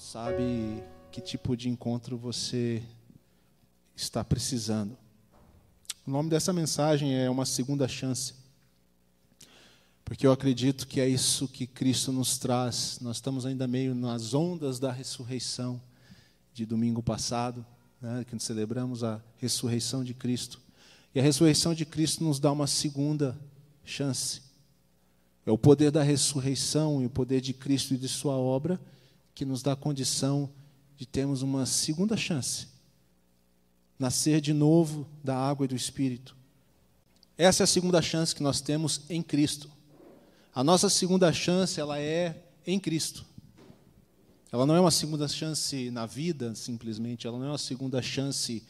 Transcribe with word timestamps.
sabe 0.00 0.82
que 1.12 1.20
tipo 1.20 1.54
de 1.54 1.68
encontro 1.68 2.16
você 2.16 2.82
está 3.94 4.24
precisando. 4.24 4.96
O 6.06 6.10
nome 6.10 6.30
dessa 6.30 6.54
mensagem 6.54 7.14
é 7.14 7.28
Uma 7.28 7.44
Segunda 7.44 7.86
Chance. 7.86 8.32
Porque 10.02 10.26
eu 10.26 10.32
acredito 10.32 10.86
que 10.86 11.02
é 11.02 11.06
isso 11.06 11.46
que 11.46 11.66
Cristo 11.66 12.12
nos 12.12 12.38
traz. 12.38 12.98
Nós 13.02 13.18
estamos 13.18 13.44
ainda 13.44 13.68
meio 13.68 13.94
nas 13.94 14.32
ondas 14.32 14.78
da 14.80 14.90
ressurreição 14.90 15.80
de 16.54 16.64
domingo 16.64 17.02
passado, 17.02 17.64
né, 18.00 18.24
que 18.26 18.42
celebramos 18.42 19.04
a 19.04 19.22
ressurreição 19.36 20.02
de 20.02 20.14
Cristo. 20.14 20.62
E 21.14 21.20
a 21.20 21.22
ressurreição 21.22 21.74
de 21.74 21.84
Cristo 21.84 22.24
nos 22.24 22.40
dá 22.40 22.50
uma 22.50 22.66
segunda 22.66 23.38
chance. 23.84 24.40
É 25.44 25.52
o 25.52 25.58
poder 25.58 25.90
da 25.90 26.02
ressurreição 26.02 27.02
e 27.02 27.06
o 27.06 27.10
poder 27.10 27.42
de 27.42 27.52
Cristo 27.52 27.92
e 27.92 27.98
de 27.98 28.08
Sua 28.08 28.34
obra 28.34 28.80
que 29.40 29.44
nos 29.46 29.62
dá 29.62 29.74
condição 29.74 30.50
de 30.98 31.06
termos 31.06 31.40
uma 31.40 31.64
segunda 31.64 32.14
chance. 32.14 32.66
Nascer 33.98 34.38
de 34.38 34.52
novo 34.52 35.08
da 35.24 35.34
água 35.34 35.64
e 35.64 35.68
do 35.68 35.74
Espírito. 35.74 36.36
Essa 37.38 37.62
é 37.62 37.64
a 37.64 37.66
segunda 37.66 38.02
chance 38.02 38.34
que 38.34 38.42
nós 38.42 38.60
temos 38.60 39.00
em 39.08 39.22
Cristo. 39.22 39.70
A 40.54 40.62
nossa 40.62 40.90
segunda 40.90 41.32
chance, 41.32 41.80
ela 41.80 41.98
é 41.98 42.36
em 42.66 42.78
Cristo. 42.78 43.24
Ela 44.52 44.66
não 44.66 44.76
é 44.76 44.80
uma 44.80 44.90
segunda 44.90 45.26
chance 45.26 45.90
na 45.90 46.04
vida, 46.04 46.54
simplesmente. 46.54 47.26
Ela 47.26 47.38
não 47.38 47.46
é 47.46 47.50
uma 47.52 47.56
segunda 47.56 48.02
chance 48.02 48.62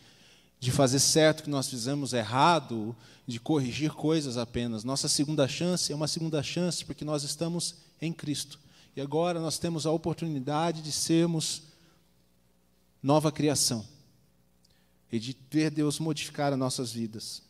de 0.61 0.71
fazer 0.71 1.01
certo 1.01 1.43
que 1.43 1.51
nós 1.51 1.69
fizemos 1.69 2.13
errado, 2.13 2.95
de 3.27 3.41
corrigir 3.41 3.91
coisas 3.91 4.37
apenas. 4.37 4.85
Nossa 4.85 5.09
segunda 5.09 5.49
chance 5.49 5.93
é 5.93 5.97
uma 5.97 6.07
segunda 6.07 6.41
chance 6.45 6.85
porque 6.85 7.05
nós 7.05 7.25
estamos 7.25 7.75
em 8.01 8.13
Cristo. 8.13 8.57
E 8.97 9.01
agora 9.01 9.41
nós 9.41 9.59
temos 9.59 9.87
a 9.87 9.93
oportunidade 9.93 10.83
de 10.83 10.93
sermos 10.93 11.63
nova 13.03 13.31
criação 13.31 13.85
e 15.11 15.19
de 15.19 15.37
ver 15.51 15.71
Deus 15.71 15.99
modificar 15.99 16.53
as 16.53 16.59
nossas 16.59 16.93
vidas. 16.93 17.43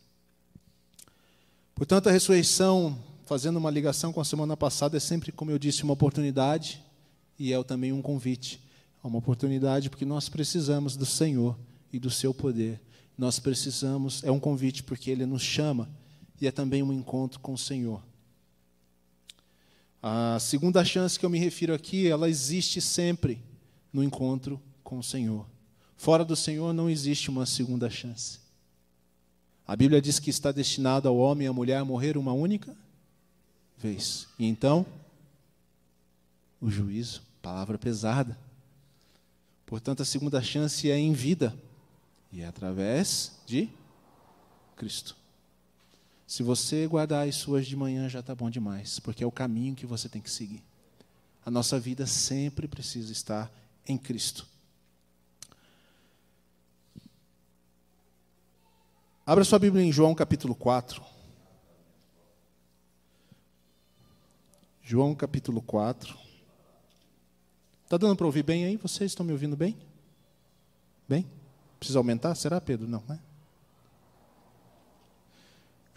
Portanto, 1.75 2.07
a 2.07 2.11
ressurreição, 2.11 2.97
fazendo 3.25 3.57
uma 3.57 3.71
ligação 3.71 4.13
com 4.13 4.21
a 4.21 4.25
semana 4.25 4.55
passada, 4.55 4.97
é 4.97 4.99
sempre, 4.99 5.31
como 5.31 5.51
eu 5.51 5.59
disse, 5.59 5.83
uma 5.83 5.93
oportunidade 5.93 6.81
e 7.37 7.53
é 7.53 7.63
também 7.63 7.91
um 7.91 8.01
convite. 8.01 8.61
É 9.03 9.07
uma 9.07 9.17
oportunidade 9.17 9.89
porque 9.89 10.05
nós 10.05 10.29
precisamos 10.29 10.95
do 10.95 11.05
Senhor 11.05 11.57
e 11.91 11.99
do 11.99 12.11
seu 12.11 12.33
poder. 12.33 12.79
Nós 13.17 13.39
precisamos, 13.39 14.23
é 14.23 14.31
um 14.31 14.39
convite 14.39 14.83
porque 14.83 15.09
ele 15.09 15.25
nos 15.25 15.41
chama 15.41 15.89
e 16.39 16.47
é 16.47 16.51
também 16.51 16.81
um 16.83 16.93
encontro 16.93 17.39
com 17.39 17.53
o 17.53 17.57
Senhor. 17.57 18.01
A 20.01 20.39
segunda 20.39 20.83
chance 20.83 21.19
que 21.19 21.25
eu 21.25 21.29
me 21.29 21.37
refiro 21.37 21.73
aqui, 21.73 22.07
ela 22.07 22.29
existe 22.29 22.81
sempre 22.81 23.39
no 23.93 24.03
encontro 24.03 24.59
com 24.83 24.97
o 24.97 25.03
Senhor. 25.03 25.45
Fora 25.95 26.25
do 26.25 26.35
Senhor 26.35 26.73
não 26.73 26.89
existe 26.89 27.29
uma 27.29 27.45
segunda 27.45 27.89
chance. 27.89 28.39
A 29.67 29.75
Bíblia 29.75 30.01
diz 30.01 30.19
que 30.19 30.31
está 30.31 30.51
destinado 30.51 31.07
ao 31.07 31.15
homem 31.15 31.45
e 31.45 31.49
à 31.49 31.53
mulher 31.53 31.77
a 31.77 31.85
morrer 31.85 32.17
uma 32.17 32.33
única 32.33 32.75
vez. 33.77 34.27
E 34.39 34.47
então, 34.47 34.85
o 36.59 36.69
juízo, 36.71 37.21
palavra 37.41 37.77
pesada. 37.77 38.37
Portanto, 39.65 40.01
a 40.01 40.05
segunda 40.05 40.41
chance 40.41 40.89
é 40.89 40.97
em 40.97 41.13
vida 41.13 41.55
e 42.31 42.41
é 42.41 42.47
através 42.47 43.33
de 43.45 43.69
Cristo. 44.75 45.20
Se 46.31 46.43
você 46.43 46.87
guardar 46.87 47.27
as 47.27 47.35
suas 47.35 47.67
de 47.67 47.75
manhã 47.75 48.07
já 48.07 48.21
está 48.21 48.33
bom 48.33 48.49
demais, 48.49 48.99
porque 48.99 49.21
é 49.21 49.27
o 49.27 49.31
caminho 49.33 49.75
que 49.75 49.85
você 49.85 50.07
tem 50.07 50.21
que 50.21 50.31
seguir. 50.31 50.63
A 51.45 51.51
nossa 51.51 51.77
vida 51.77 52.07
sempre 52.07 52.69
precisa 52.69 53.11
estar 53.11 53.51
em 53.85 53.97
Cristo. 53.97 54.47
Abra 59.25 59.43
sua 59.43 59.59
Bíblia 59.59 59.83
em 59.83 59.91
João 59.91 60.15
capítulo 60.15 60.55
4. 60.55 61.03
João 64.81 65.13
capítulo 65.13 65.61
4. 65.61 66.17
Está 67.83 67.97
dando 67.97 68.15
para 68.15 68.25
ouvir 68.25 68.43
bem 68.43 68.63
aí? 68.63 68.77
Vocês 68.77 69.11
estão 69.11 69.25
me 69.25 69.33
ouvindo 69.33 69.57
bem? 69.57 69.77
Bem? 71.09 71.29
Precisa 71.77 71.99
aumentar? 71.99 72.33
Será, 72.35 72.61
Pedro? 72.61 72.87
Não, 72.87 73.03
né? 73.05 73.19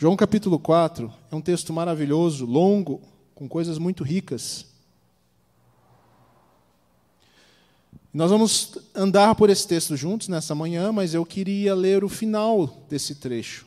João 0.04 0.16
capítulo 0.16 0.59
4 0.59 1.10
é 1.32 1.34
um 1.34 1.41
texto 1.41 1.72
maravilhoso, 1.72 2.44
longo, 2.44 3.00
com 3.34 3.48
coisas 3.48 3.78
muito 3.78 4.04
ricas. 4.04 4.66
Nós 8.12 8.31
vamos 8.31 8.76
andar 8.94 9.34
por 9.34 9.48
esse 9.48 9.66
texto 9.66 9.97
juntos 9.97 10.28
nessa 10.28 10.54
manhã, 10.54 10.92
mas 10.92 11.15
eu 11.15 11.25
queria 11.25 11.75
ler 11.75 12.04
o 12.04 12.10
final 12.10 12.84
desse 12.87 13.15
trecho. 13.15 13.65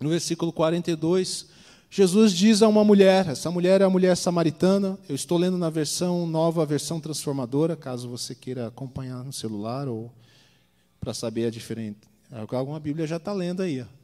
No 0.00 0.08
versículo 0.08 0.52
42, 0.52 1.46
Jesus 1.88 2.32
diz 2.32 2.60
a 2.60 2.66
uma 2.66 2.82
mulher, 2.82 3.28
essa 3.28 3.48
mulher 3.48 3.80
é 3.80 3.84
a 3.84 3.88
mulher 3.88 4.16
samaritana, 4.16 4.98
eu 5.08 5.14
estou 5.14 5.38
lendo 5.38 5.56
na 5.56 5.70
versão 5.70 6.26
nova, 6.26 6.66
versão 6.66 6.98
transformadora, 6.98 7.76
caso 7.76 8.08
você 8.08 8.34
queira 8.34 8.66
acompanhar 8.66 9.22
no 9.22 9.32
celular 9.32 9.86
ou 9.86 10.10
para 10.98 11.14
saber 11.14 11.46
a 11.46 11.50
diferente. 11.50 12.00
Alguma 12.50 12.80
Bíblia 12.80 13.06
já 13.06 13.18
está 13.18 13.32
lendo 13.32 13.62
aí. 13.62 13.82
Ó. 13.82 14.03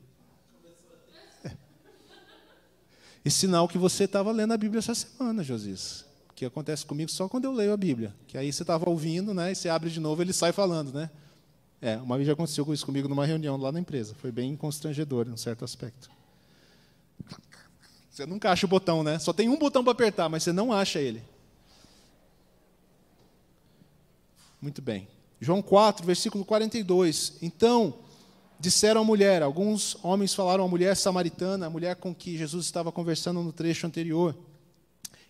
E 3.25 3.31
sinal 3.31 3.69
que 3.69 3.76
você 3.76 4.04
estava 4.04 4.32
lendo 4.32 4.53
a 4.53 4.56
Bíblia 4.56 4.78
essa 4.78 4.94
semana, 4.94 5.42
Josias. 5.42 6.04
Que 6.34 6.44
acontece 6.44 6.86
comigo 6.86 7.10
só 7.10 7.28
quando 7.28 7.44
eu 7.44 7.53
leio 7.53 7.72
a 7.72 7.76
Bíblia. 7.76 8.14
Que 8.26 8.38
aí 8.38 8.53
você 8.53 8.62
estava 8.62 8.88
ouvindo, 8.88 9.34
né? 9.34 9.53
E 9.53 9.54
você 9.54 9.69
abre 9.69 9.91
de 9.91 10.00
novo, 10.00 10.22
ele 10.22 10.32
sai 10.32 10.53
falando, 10.53 10.92
né? 10.92 11.10
É, 11.82 11.97
uma 11.97 12.16
vez 12.16 12.26
já 12.26 12.32
aconteceu 12.32 12.72
isso 12.72 12.84
comigo 12.84 13.08
numa 13.08 13.26
reunião 13.26 13.56
lá 13.56 13.72
na 13.72 13.81
empresa. 13.81 14.14
Foi 14.14 14.31
bem 14.31 14.56
constrangedor, 14.56 15.26
em 15.26 15.32
um 15.32 15.36
certo 15.36 15.64
aspecto. 15.64 16.10
Você 18.10 18.26
nunca 18.26 18.50
acha 18.50 18.66
o 18.66 18.69
botão, 18.69 19.03
né? 19.03 19.19
Só 19.19 19.32
tem 19.32 19.48
um 19.48 19.58
botão 19.58 19.82
para 19.82 19.92
apertar, 19.92 20.28
mas 20.28 20.42
você 20.42 20.52
não 20.52 20.72
acha 20.72 20.98
ele. 20.98 21.22
Muito 24.60 24.82
bem. 24.82 25.08
João 25.41 25.62
4, 25.62 26.04
versículo 26.04 26.44
42. 26.44 27.38
Então, 27.41 27.94
disseram 28.60 29.00
à 29.00 29.04
mulher, 29.04 29.43
alguns 29.43 29.97
homens 30.03 30.34
falaram 30.34 30.65
à 30.65 30.69
mulher 30.69 30.94
samaritana, 30.94 31.66
a 31.66 31.71
mulher 31.71 31.97
com 31.97 32.15
que 32.15 32.37
Jesus 32.37 32.66
estava 32.66 32.93
conversando 32.93 33.43
no 33.43 33.53
trecho 33.53 33.87
anterior. 33.87 34.37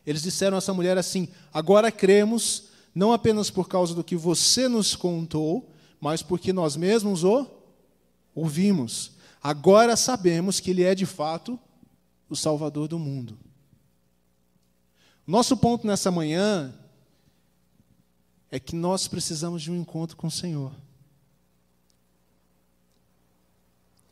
Eles 0.05 0.23
disseram 0.23 0.57
a 0.57 0.59
essa 0.59 0.75
mulher 0.75 0.99
assim: 0.99 1.29
Agora 1.53 1.93
cremos, 1.93 2.65
não 2.95 3.13
apenas 3.13 3.49
por 3.49 3.69
causa 3.69 3.95
do 3.95 4.03
que 4.03 4.17
você 4.17 4.69
nos 4.69 4.97
contou, 4.97 5.71
mas 6.01 6.23
porque 6.23 6.53
nós 6.53 6.77
mesmos 6.77 7.23
o 7.23 7.47
ouvimos. 8.35 9.13
Agora 9.43 9.97
sabemos 9.97 10.59
que 10.59 10.71
Ele 10.71 10.83
é 10.83 10.95
de 10.95 11.07
fato 11.07 11.59
o 12.29 12.35
Salvador 12.35 12.89
do 12.89 12.99
mundo. 12.99 13.39
Nosso 15.27 15.57
ponto 15.57 15.87
nessa 15.87 16.11
manhã 16.11 16.75
é 18.51 18.59
que 18.59 18.75
nós 18.75 19.07
precisamos 19.07 19.63
de 19.63 19.71
um 19.71 19.77
encontro 19.77 20.17
com 20.17 20.27
o 20.27 20.31
Senhor. 20.31 20.73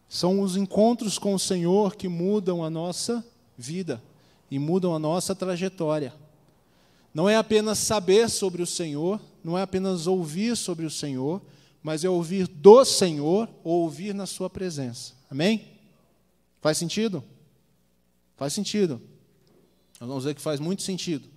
São 0.08 0.40
os 0.40 0.56
encontros 0.56 1.18
com 1.18 1.34
o 1.34 1.38
Senhor 1.38 1.94
que 1.94 2.08
mudam 2.08 2.64
a 2.64 2.70
nossa 2.70 3.24
vida 3.56 4.02
e 4.50 4.58
mudam 4.58 4.94
a 4.94 4.98
nossa 4.98 5.34
trajetória. 5.34 6.14
Não 7.12 7.28
é 7.28 7.36
apenas 7.36 7.78
saber 7.78 8.30
sobre 8.30 8.62
o 8.62 8.66
Senhor, 8.66 9.20
não 9.44 9.58
é 9.58 9.62
apenas 9.62 10.06
ouvir 10.06 10.56
sobre 10.56 10.86
o 10.86 10.90
Senhor, 10.90 11.42
mas 11.82 12.04
é 12.04 12.08
ouvir 12.08 12.46
do 12.46 12.84
Senhor 12.84 13.48
ou 13.62 13.82
ouvir 13.82 14.14
na 14.14 14.26
Sua 14.26 14.48
presença. 14.48 15.12
Amém? 15.30 15.66
Faz 16.60 16.78
sentido? 16.78 17.22
Faz 18.36 18.52
sentido. 18.52 19.00
Nós 20.00 20.08
vamos 20.08 20.24
ver 20.24 20.34
que 20.34 20.40
faz 20.40 20.60
muito 20.60 20.82
sentido. 20.82 21.28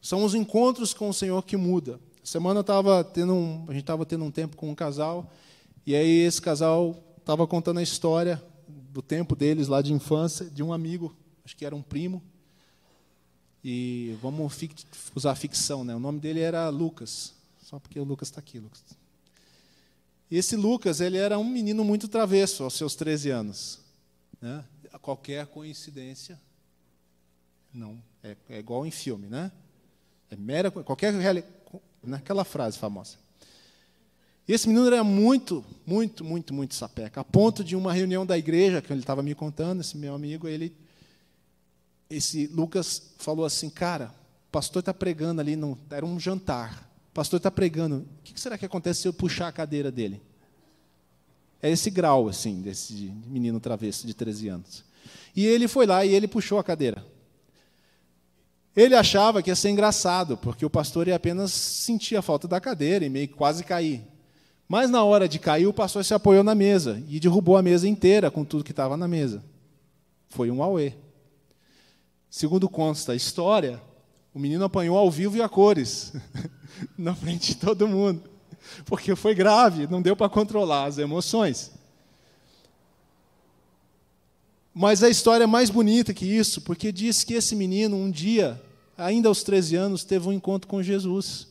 São 0.00 0.24
os 0.24 0.34
encontros 0.34 0.94
com 0.94 1.08
o 1.08 1.14
Senhor 1.14 1.42
que 1.44 1.56
muda. 1.56 2.00
Semana 2.24 2.64
tava 2.64 3.04
tendo 3.04 3.34
um, 3.34 3.64
a 3.68 3.72
gente 3.72 3.82
estava 3.82 4.04
tendo 4.06 4.24
um 4.24 4.30
tempo 4.30 4.56
com 4.56 4.70
um 4.70 4.74
casal 4.74 5.30
e 5.88 5.96
aí 5.96 6.18
esse 6.18 6.42
casal 6.42 7.02
estava 7.16 7.46
contando 7.46 7.78
a 7.78 7.82
história 7.82 8.44
do 8.92 9.00
tempo 9.00 9.34
deles 9.34 9.68
lá 9.68 9.80
de 9.80 9.90
infância, 9.90 10.44
de 10.44 10.62
um 10.62 10.70
amigo, 10.70 11.16
acho 11.42 11.56
que 11.56 11.64
era 11.64 11.74
um 11.74 11.80
primo. 11.80 12.22
E 13.64 14.14
vamos 14.20 14.54
usar 15.14 15.34
ficção, 15.34 15.84
né? 15.84 15.96
O 15.96 15.98
nome 15.98 16.20
dele 16.20 16.40
era 16.40 16.68
Lucas, 16.68 17.32
só 17.62 17.78
porque 17.78 17.98
o 17.98 18.04
Lucas 18.04 18.28
está 18.28 18.38
aqui, 18.38 18.58
Lucas. 18.58 18.84
E 20.30 20.36
esse 20.36 20.56
Lucas, 20.56 21.00
ele 21.00 21.16
era 21.16 21.38
um 21.38 21.44
menino 21.48 21.82
muito 21.82 22.06
travesso 22.06 22.64
aos 22.64 22.74
seus 22.74 22.94
13 22.94 23.30
anos. 23.30 23.78
Né? 24.42 24.62
Qualquer 25.00 25.46
coincidência, 25.46 26.38
não, 27.72 27.98
é, 28.22 28.36
é 28.50 28.58
igual 28.58 28.84
em 28.84 28.90
filme, 28.90 29.26
né? 29.26 29.50
É 30.30 30.36
mera, 30.36 30.70
qualquer 30.70 31.14
naquela 32.02 32.44
frase 32.44 32.76
famosa. 32.76 33.16
Esse 34.48 34.66
menino 34.66 34.86
era 34.86 35.04
muito, 35.04 35.62
muito, 35.86 36.24
muito, 36.24 36.54
muito 36.54 36.74
sapeca, 36.74 37.20
a 37.20 37.24
ponto 37.24 37.62
de 37.62 37.76
uma 37.76 37.92
reunião 37.92 38.24
da 38.24 38.38
igreja, 38.38 38.80
que 38.80 38.90
ele 38.90 39.00
estava 39.00 39.22
me 39.22 39.34
contando, 39.34 39.82
esse 39.82 39.94
meu 39.98 40.14
amigo, 40.14 40.48
ele, 40.48 40.74
esse 42.08 42.46
Lucas 42.46 43.12
falou 43.18 43.44
assim, 43.44 43.68
cara, 43.68 44.14
O 44.48 44.50
pastor 44.50 44.80
está 44.80 44.94
pregando 44.94 45.42
ali, 45.42 45.54
no, 45.54 45.78
era 45.90 46.06
um 46.06 46.18
jantar. 46.18 46.90
O 47.10 47.12
pastor 47.12 47.36
está 47.36 47.50
pregando. 47.50 48.06
O 48.20 48.22
que 48.22 48.40
será 48.40 48.56
que 48.56 48.64
acontece 48.64 49.02
se 49.02 49.08
eu 49.08 49.12
puxar 49.12 49.48
a 49.48 49.52
cadeira 49.52 49.92
dele? 49.92 50.22
É 51.60 51.70
esse 51.70 51.90
grau, 51.90 52.28
assim, 52.28 52.62
desse 52.62 53.12
menino 53.26 53.60
travesso 53.60 54.06
de 54.06 54.14
13 54.14 54.48
anos. 54.48 54.84
E 55.36 55.44
ele 55.44 55.68
foi 55.68 55.84
lá 55.84 56.06
e 56.06 56.14
ele 56.14 56.26
puxou 56.26 56.58
a 56.58 56.64
cadeira. 56.64 57.04
Ele 58.74 58.94
achava 58.94 59.42
que 59.42 59.50
ia 59.50 59.56
ser 59.56 59.68
engraçado, 59.68 60.38
porque 60.38 60.64
o 60.64 60.70
pastor 60.70 61.08
ia 61.08 61.16
apenas 61.16 61.52
sentir 61.52 62.16
a 62.16 62.22
falta 62.22 62.48
da 62.48 62.60
cadeira 62.60 63.04
e 63.04 63.10
meio 63.10 63.28
que 63.28 63.34
quase 63.34 63.62
cair. 63.62 64.02
Mas 64.68 64.90
na 64.90 65.02
hora 65.02 65.26
de 65.26 65.38
cair, 65.38 65.66
o 65.66 65.72
pastor 65.72 66.04
se 66.04 66.12
apoiou 66.12 66.44
na 66.44 66.54
mesa 66.54 67.02
e 67.08 67.18
derrubou 67.18 67.56
a 67.56 67.62
mesa 67.62 67.88
inteira 67.88 68.30
com 68.30 68.44
tudo 68.44 68.62
que 68.62 68.70
estava 68.70 68.98
na 68.98 69.08
mesa. 69.08 69.42
Foi 70.28 70.50
um 70.50 70.62
auê. 70.62 70.92
Segundo 72.28 72.68
consta 72.68 73.12
a 73.12 73.16
história, 73.16 73.80
o 74.34 74.38
menino 74.38 74.62
apanhou 74.62 74.98
ao 74.98 75.10
vivo 75.10 75.38
e 75.38 75.42
a 75.42 75.48
cores, 75.48 76.12
na 76.98 77.14
frente 77.14 77.54
de 77.54 77.56
todo 77.56 77.88
mundo, 77.88 78.22
porque 78.84 79.16
foi 79.16 79.34
grave, 79.34 79.86
não 79.86 80.02
deu 80.02 80.14
para 80.14 80.28
controlar 80.28 80.84
as 80.84 80.98
emoções. 80.98 81.72
Mas 84.74 85.02
a 85.02 85.08
história 85.08 85.44
é 85.44 85.46
mais 85.46 85.70
bonita 85.70 86.12
que 86.12 86.26
isso, 86.26 86.60
porque 86.60 86.92
diz 86.92 87.24
que 87.24 87.32
esse 87.32 87.56
menino, 87.56 87.96
um 87.96 88.10
dia, 88.10 88.62
ainda 88.98 89.28
aos 89.28 89.42
13 89.42 89.74
anos, 89.76 90.04
teve 90.04 90.28
um 90.28 90.32
encontro 90.32 90.68
com 90.68 90.82
Jesus. 90.82 91.48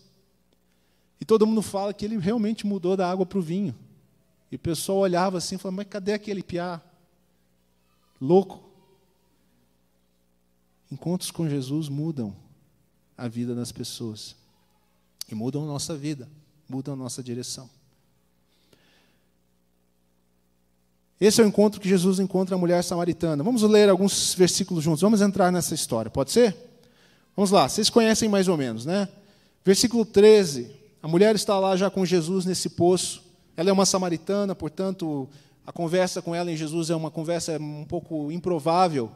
E 1.19 1.25
todo 1.25 1.47
mundo 1.47 1.61
fala 1.61 1.93
que 1.93 2.05
ele 2.05 2.17
realmente 2.17 2.65
mudou 2.65 2.95
da 2.95 3.09
água 3.09 3.25
para 3.25 3.39
o 3.39 3.41
vinho. 3.41 3.75
E 4.51 4.55
o 4.55 4.59
pessoal 4.59 4.99
olhava 4.99 5.37
assim 5.37 5.55
e 5.55 5.57
falava, 5.57 5.77
mas 5.77 5.87
cadê 5.87 6.13
aquele 6.13 6.43
piá? 6.43 6.81
Louco. 8.21 8.63
Encontros 10.91 11.31
com 11.31 11.49
Jesus 11.49 11.89
mudam 11.89 12.35
a 13.17 13.27
vida 13.27 13.53
das 13.53 13.71
pessoas. 13.71 14.35
E 15.29 15.35
mudam 15.35 15.63
a 15.63 15.67
nossa 15.67 15.95
vida, 15.95 16.29
mudam 16.69 16.93
a 16.93 16.97
nossa 16.97 17.21
direção. 17.21 17.69
Esse 21.19 21.41
é 21.41 21.43
o 21.43 21.47
encontro 21.47 21.81
que 21.81 21.89
Jesus 21.89 22.19
encontra 22.19 22.55
a 22.55 22.59
mulher 22.59 22.83
samaritana. 22.83 23.43
Vamos 23.43 23.63
ler 23.63 23.89
alguns 23.89 24.35
versículos 24.35 24.83
juntos, 24.83 25.01
vamos 25.01 25.19
entrar 25.19 25.51
nessa 25.51 25.73
história, 25.73 26.11
pode 26.11 26.31
ser? 26.31 26.55
Vamos 27.35 27.49
lá, 27.49 27.67
vocês 27.67 27.89
conhecem 27.89 28.29
mais 28.29 28.47
ou 28.47 28.55
menos, 28.55 28.85
né? 28.85 29.09
Versículo 29.65 30.05
13. 30.05 30.76
A 31.01 31.07
mulher 31.07 31.35
está 31.35 31.59
lá 31.59 31.75
já 31.75 31.89
com 31.89 32.05
Jesus 32.05 32.45
nesse 32.45 32.69
poço. 32.69 33.23
Ela 33.55 33.69
é 33.69 33.73
uma 33.73 33.85
samaritana, 33.85 34.55
portanto, 34.55 35.29
a 35.65 35.71
conversa 35.71 36.21
com 36.21 36.33
ela 36.33 36.51
em 36.51 36.55
Jesus 36.55 36.89
é 36.89 36.95
uma 36.95 37.11
conversa 37.11 37.57
um 37.59 37.83
pouco 37.83 38.31
improvável, 38.31 39.11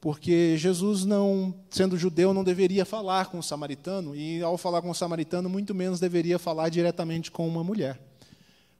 porque 0.00 0.56
Jesus, 0.56 1.04
não 1.04 1.54
sendo 1.68 1.98
judeu, 1.98 2.32
não 2.32 2.44
deveria 2.44 2.84
falar 2.84 3.26
com 3.26 3.38
o 3.38 3.42
samaritano, 3.42 4.14
e 4.14 4.40
ao 4.42 4.56
falar 4.56 4.82
com 4.82 4.90
o 4.90 4.94
samaritano, 4.94 5.48
muito 5.48 5.74
menos 5.74 5.98
deveria 5.98 6.38
falar 6.38 6.68
diretamente 6.68 7.30
com 7.30 7.46
uma 7.46 7.64
mulher. 7.64 8.00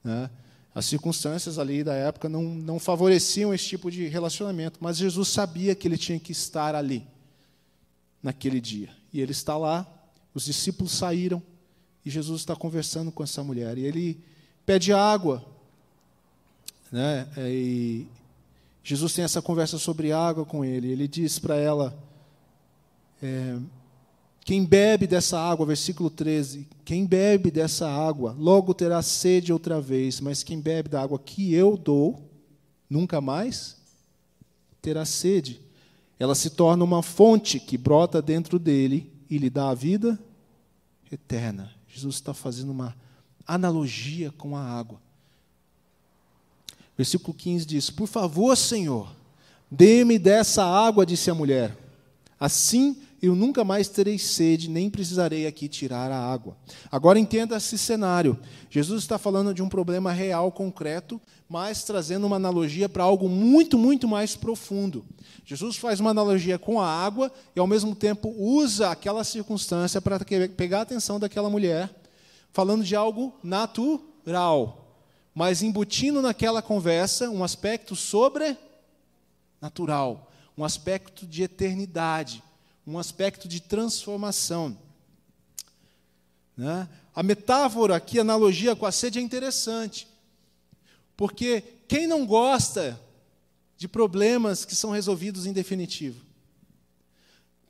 Né? 0.05 0.31
As 0.75 0.87
circunstâncias 0.87 1.59
ali 1.59 1.83
da 1.83 1.95
época 1.95 2.29
não, 2.29 2.43
não 2.43 2.79
favoreciam 2.79 3.53
esse 3.53 3.67
tipo 3.67 3.91
de 3.91 4.07
relacionamento, 4.07 4.79
mas 4.81 4.97
Jesus 4.97 5.29
sabia 5.29 5.75
que 5.75 5.89
ele 5.89 5.99
tinha 5.99 6.19
que 6.21 6.31
estar 6.31 6.75
ali 6.75 7.07
naquele 8.23 8.61
dia. 8.61 8.91
E 9.13 9.21
ele 9.21 9.33
está 9.33 9.57
lá, 9.57 9.87
os 10.33 10.45
discípulos 10.45 10.93
saíram 10.93 11.43
e 12.05 12.11
Jesus 12.11 12.41
está 12.41 12.57
conversando 12.57 13.11
com 13.13 13.23
essa 13.23 13.43
mulher. 13.43 13.77
E 13.79 13.85
ele 13.85 14.21
pede 14.65 14.93
água. 14.93 15.45
Né? 16.91 17.29
E 17.37 18.07
Jesus 18.83 19.13
tem 19.13 19.25
essa 19.25 19.43
conversa 19.43 19.79
sobre 19.79 20.13
água 20.13 20.45
com 20.45 20.65
ele. 20.65 20.91
Ele 20.91 21.07
diz 21.07 21.39
para 21.39 21.57
ela: 21.57 21.97
é, 23.23 23.59
Quem 24.45 24.65
bebe 24.65 25.07
dessa 25.07 25.39
água, 25.39 25.67
versículo 25.67 26.11
13: 26.11 26.67
Quem 26.85 27.07
bebe 27.07 27.51
dessa 27.51 27.89
água 27.89 28.35
logo 28.39 28.75
terá 28.75 29.03
sede 29.03 29.53
outra 29.53 29.81
vez, 29.81 30.21
mas 30.21 30.43
quem 30.43 30.61
bebe 30.61 30.89
da 30.89 31.03
água 31.03 31.19
que 31.19 31.55
eu 31.55 31.77
dou, 31.77 32.29
nunca 32.89 33.21
mais 33.21 33.77
terá 34.83 35.05
sede 35.05 35.61
ela 36.21 36.35
se 36.35 36.51
torna 36.51 36.85
uma 36.85 37.03
fonte 37.03 37.59
que 37.59 37.79
brota 37.79 38.21
dentro 38.21 38.59
dele 38.59 39.11
e 39.31 39.39
lhe 39.39 39.49
dá 39.49 39.71
a 39.71 39.75
vida 39.75 40.19
eterna. 41.11 41.75
Jesus 41.93 42.17
está 42.17 42.33
fazendo 42.33 42.71
uma 42.71 42.97
analogia 43.47 44.31
com 44.33 44.57
a 44.57 44.63
água. 44.63 45.01
Versículo 46.97 47.35
15 47.35 47.67
diz: 47.67 47.91
Por 47.91 48.07
favor, 48.07 48.57
Senhor, 48.57 49.11
dê-me 49.71 50.19
dessa 50.19 50.65
água, 50.65 51.05
disse 51.07 51.31
a 51.31 51.35
mulher. 51.35 51.77
Assim 52.39 53.03
eu 53.23 53.35
nunca 53.35 53.63
mais 53.63 53.89
terei 53.89 54.19
sede, 54.19 54.71
nem 54.71 54.89
precisarei 54.89 55.47
aqui 55.47 55.69
tirar 55.69 56.11
a 56.11 56.19
água. 56.19 56.57
Agora 56.91 57.19
entenda 57.19 57.57
esse 57.57 57.77
cenário. 57.77 58.39
Jesus 58.71 59.03
está 59.03 59.19
falando 59.19 59.53
de 59.53 59.63
um 59.63 59.69
problema 59.69 60.11
real, 60.11 60.51
concreto, 60.51 61.21
mas 61.49 61.85
trazendo 61.85 62.27
uma 62.27 62.37
analogia 62.37 62.89
para 62.89 63.05
algo 63.05 63.29
muito, 63.29 63.77
muito 63.77 64.09
mais 64.09 64.37
profundo. 64.37 65.05
Jesus 65.45 65.77
faz 65.77 66.01
uma 66.01 66.11
analogia 66.11 66.59
com 66.59 66.81
a 66.81 66.87
água 66.87 67.31
e, 67.55 67.61
ao 67.61 67.67
mesmo 67.67 67.95
tempo, 67.95 68.35
usa 68.39 68.91
aquela 68.91 69.23
circunstância 69.23 70.01
para 70.01 70.19
pegar 70.57 70.79
a 70.79 70.83
atenção 70.83 71.21
daquela 71.21 71.51
mulher, 71.51 71.95
falando 72.53 72.83
de 72.83 72.97
algo 72.97 73.35
natural, 73.43 74.97
mas 75.35 75.63
embutindo 75.63 76.23
naquela 76.23 76.63
conversa 76.63 77.29
um 77.29 77.45
aspecto 77.45 77.95
sobrenatural, 77.95 80.31
um 80.57 80.65
aspecto 80.65 81.27
de 81.27 81.43
eternidade 81.43 82.43
um 82.91 82.99
aspecto 82.99 83.47
de 83.47 83.61
transformação. 83.61 84.77
Né? 86.57 86.89
A 87.15 87.23
metáfora 87.23 87.95
aqui, 87.95 88.19
a 88.19 88.23
analogia 88.23 88.75
com 88.75 88.85
a 88.85 88.93
sede 88.93 89.19
é 89.19 89.23
interessante, 89.23 90.09
porque 91.17 91.63
quem 91.87 92.07
não 92.07 92.27
gosta 92.27 93.01
de 93.77 93.87
problemas 93.87 94.65
que 94.65 94.75
são 94.75 94.91
resolvidos 94.91 95.47
em 95.47 95.53
definitivo? 95.53 96.25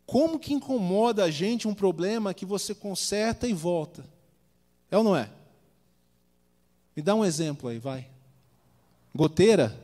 Como 0.06 0.40
que 0.40 0.54
incomoda 0.54 1.24
a 1.24 1.30
gente 1.30 1.68
um 1.68 1.74
problema 1.74 2.34
que 2.34 2.46
você 2.46 2.74
conserta 2.74 3.46
e 3.46 3.52
volta? 3.52 4.04
É 4.90 4.96
ou 4.96 5.04
não 5.04 5.14
é? 5.14 5.30
Me 6.96 7.02
dá 7.02 7.14
um 7.14 7.24
exemplo 7.24 7.68
aí, 7.68 7.78
vai. 7.78 8.08
Goteira? 9.14 9.78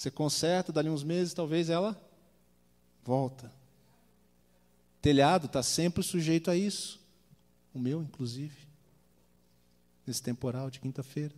Você 0.00 0.10
conserta, 0.10 0.72
dali 0.72 0.88
uns 0.88 1.04
meses, 1.04 1.34
talvez 1.34 1.68
ela 1.68 1.94
volta. 3.04 3.52
Telhado 5.02 5.44
está 5.44 5.62
sempre 5.62 6.02
sujeito 6.02 6.50
a 6.50 6.56
isso. 6.56 6.98
O 7.74 7.78
meu, 7.78 8.00
inclusive. 8.00 8.66
Nesse 10.06 10.22
temporal 10.22 10.70
de 10.70 10.80
quinta-feira. 10.80 11.34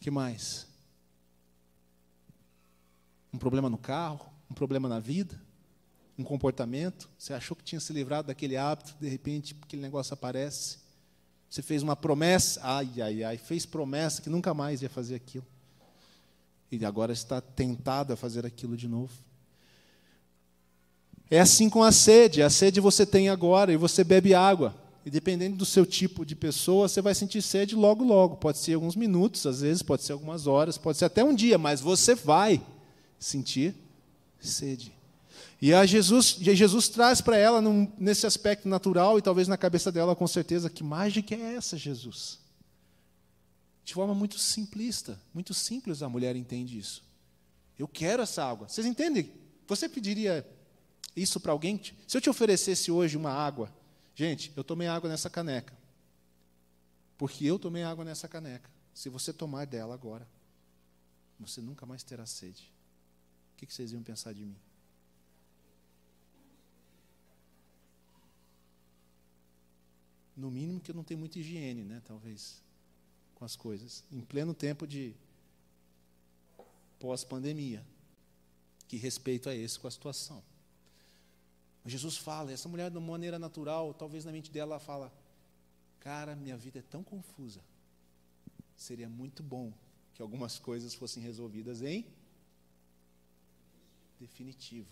que 0.00 0.10
mais? 0.10 0.66
Um 3.30 3.36
problema 3.36 3.68
no 3.68 3.76
carro, 3.76 4.32
um 4.50 4.54
problema 4.54 4.88
na 4.88 4.98
vida, 4.98 5.38
um 6.16 6.24
comportamento. 6.24 7.06
Você 7.18 7.34
achou 7.34 7.54
que 7.54 7.62
tinha 7.62 7.80
se 7.80 7.92
livrado 7.92 8.28
daquele 8.28 8.56
hábito, 8.56 8.96
de 8.98 9.10
repente 9.10 9.54
aquele 9.62 9.82
negócio 9.82 10.14
aparece. 10.14 10.78
Você 11.50 11.60
fez 11.60 11.82
uma 11.82 11.96
promessa, 11.96 12.60
ai, 12.62 13.02
ai, 13.02 13.24
ai, 13.24 13.36
fez 13.36 13.66
promessa 13.66 14.22
que 14.22 14.30
nunca 14.30 14.54
mais 14.54 14.80
ia 14.80 14.88
fazer 14.88 15.16
aquilo. 15.16 15.49
E 16.70 16.84
agora 16.84 17.12
está 17.12 17.40
tentado 17.40 18.12
a 18.12 18.16
fazer 18.16 18.46
aquilo 18.46 18.76
de 18.76 18.86
novo. 18.86 19.12
É 21.30 21.40
assim 21.40 21.68
com 21.68 21.82
a 21.82 21.92
sede. 21.92 22.42
A 22.42 22.50
sede 22.50 22.80
você 22.80 23.06
tem 23.06 23.28
agora 23.28 23.72
e 23.72 23.76
você 23.76 24.04
bebe 24.04 24.34
água. 24.34 24.74
E 25.04 25.10
dependendo 25.10 25.56
do 25.56 25.64
seu 25.64 25.86
tipo 25.86 26.26
de 26.26 26.36
pessoa, 26.36 26.88
você 26.88 27.00
vai 27.00 27.14
sentir 27.14 27.40
sede 27.40 27.74
logo, 27.74 28.04
logo. 28.04 28.36
Pode 28.36 28.58
ser 28.58 28.74
alguns 28.74 28.94
minutos, 28.94 29.46
às 29.46 29.60
vezes, 29.62 29.82
pode 29.82 30.02
ser 30.02 30.12
algumas 30.12 30.46
horas, 30.46 30.76
pode 30.76 30.98
ser 30.98 31.06
até 31.06 31.24
um 31.24 31.34
dia, 31.34 31.56
mas 31.56 31.80
você 31.80 32.14
vai 32.14 32.60
sentir 33.18 33.74
sede. 34.38 34.92
E 35.60 35.72
a 35.72 35.86
Jesus, 35.86 36.36
Jesus 36.38 36.88
traz 36.88 37.20
para 37.20 37.36
ela, 37.36 37.60
num, 37.60 37.90
nesse 37.98 38.26
aspecto 38.26 38.68
natural, 38.68 39.18
e 39.18 39.22
talvez 39.22 39.48
na 39.48 39.56
cabeça 39.56 39.90
dela, 39.90 40.16
com 40.16 40.26
certeza, 40.26 40.70
que 40.70 40.82
mágica 40.82 41.34
é 41.34 41.54
essa, 41.54 41.76
Jesus? 41.76 42.38
De 43.90 43.94
forma 43.94 44.14
muito 44.14 44.38
simplista, 44.38 45.20
muito 45.34 45.52
simples 45.52 46.00
a 46.00 46.08
mulher 46.08 46.36
entende 46.36 46.78
isso. 46.78 47.02
Eu 47.76 47.88
quero 47.88 48.22
essa 48.22 48.44
água. 48.44 48.68
Vocês 48.68 48.86
entendem? 48.86 49.32
Você 49.66 49.88
pediria 49.88 50.48
isso 51.16 51.40
para 51.40 51.50
alguém? 51.50 51.82
Se 52.06 52.16
eu 52.16 52.20
te 52.20 52.30
oferecesse 52.30 52.92
hoje 52.92 53.16
uma 53.16 53.32
água, 53.32 53.68
gente, 54.14 54.52
eu 54.54 54.62
tomei 54.62 54.86
água 54.86 55.10
nessa 55.10 55.28
caneca. 55.28 55.76
Porque 57.18 57.44
eu 57.44 57.58
tomei 57.58 57.82
água 57.82 58.04
nessa 58.04 58.28
caneca. 58.28 58.70
Se 58.94 59.08
você 59.08 59.32
tomar 59.32 59.64
dela 59.64 59.92
agora, 59.92 60.24
você 61.36 61.60
nunca 61.60 61.84
mais 61.84 62.04
terá 62.04 62.24
sede. 62.24 62.72
O 63.54 63.56
que 63.56 63.74
vocês 63.74 63.90
iam 63.90 64.04
pensar 64.04 64.32
de 64.32 64.44
mim? 64.44 64.56
No 70.36 70.48
mínimo 70.48 70.78
que 70.78 70.92
eu 70.92 70.94
não 70.94 71.02
tenho 71.02 71.18
muita 71.18 71.40
higiene, 71.40 71.82
né? 71.82 72.00
Talvez 72.06 72.62
com 73.40 73.46
as 73.46 73.56
coisas, 73.56 74.04
em 74.12 74.20
pleno 74.20 74.52
tempo 74.52 74.86
de 74.86 75.14
pós-pandemia. 76.98 77.82
Que 78.86 78.98
respeito 78.98 79.48
é 79.48 79.56
esse 79.56 79.80
com 79.80 79.88
a 79.88 79.90
situação? 79.90 80.42
Jesus 81.86 82.18
fala, 82.18 82.52
essa 82.52 82.68
mulher, 82.68 82.90
de 82.90 82.98
uma 82.98 83.12
maneira 83.12 83.38
natural, 83.38 83.94
talvez 83.94 84.26
na 84.26 84.30
mente 84.30 84.50
dela, 84.50 84.74
ela 84.74 84.78
fala: 84.78 85.10
Cara, 86.00 86.36
minha 86.36 86.54
vida 86.54 86.80
é 86.80 86.82
tão 86.82 87.02
confusa. 87.02 87.62
Seria 88.76 89.08
muito 89.08 89.42
bom 89.42 89.72
que 90.12 90.20
algumas 90.20 90.58
coisas 90.58 90.94
fossem 90.94 91.22
resolvidas 91.22 91.80
em 91.80 92.06
definitivo. 94.20 94.90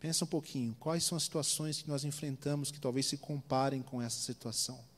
Pensa 0.00 0.24
um 0.24 0.28
pouquinho, 0.28 0.74
quais 0.80 1.04
são 1.04 1.16
as 1.16 1.24
situações 1.24 1.82
que 1.82 1.88
nós 1.88 2.02
enfrentamos 2.02 2.70
que 2.70 2.80
talvez 2.80 3.04
se 3.04 3.18
comparem 3.18 3.82
com 3.82 4.00
essa 4.00 4.18
situação? 4.18 4.91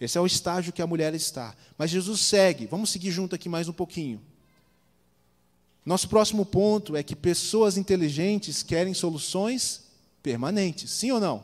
Esse 0.00 0.16
é 0.16 0.20
o 0.20 0.26
estágio 0.26 0.72
que 0.72 0.80
a 0.80 0.86
mulher 0.86 1.14
está. 1.14 1.54
Mas 1.76 1.90
Jesus 1.90 2.20
segue, 2.22 2.66
vamos 2.66 2.90
seguir 2.90 3.10
junto 3.10 3.34
aqui 3.34 3.48
mais 3.48 3.68
um 3.68 3.72
pouquinho. 3.72 4.20
Nosso 5.84 6.08
próximo 6.08 6.46
ponto 6.46 6.96
é 6.96 7.02
que 7.02 7.14
pessoas 7.14 7.76
inteligentes 7.76 8.62
querem 8.62 8.94
soluções 8.94 9.84
permanentes, 10.22 10.90
sim 10.90 11.10
ou 11.10 11.20
não? 11.20 11.42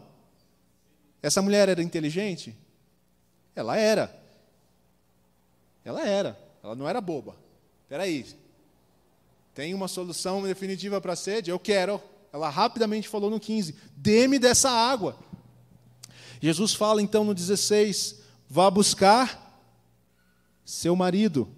Essa 1.22 1.42
mulher 1.42 1.68
era 1.68 1.82
inteligente? 1.82 2.56
Ela 3.54 3.76
era. 3.76 4.16
Ela 5.84 6.06
era. 6.06 6.38
Ela 6.62 6.74
não 6.74 6.88
era 6.88 7.00
boba. 7.00 7.36
Espera 7.82 8.04
aí. 8.04 8.26
Tem 9.54 9.72
uma 9.72 9.88
solução 9.88 10.42
definitiva 10.42 11.00
para 11.00 11.14
a 11.14 11.16
sede? 11.16 11.50
Eu 11.50 11.58
quero. 11.58 12.00
Ela 12.32 12.50
rapidamente 12.50 13.08
falou 13.08 13.30
no 13.30 13.40
15: 13.40 13.74
Dê-me 13.96 14.38
dessa 14.38 14.70
água. 14.70 15.18
Jesus 16.40 16.74
fala 16.74 17.00
então 17.00 17.24
no 17.24 17.34
16: 17.34 18.25
Vá 18.48 18.70
buscar 18.70 19.44
seu 20.64 20.94
marido, 20.94 21.48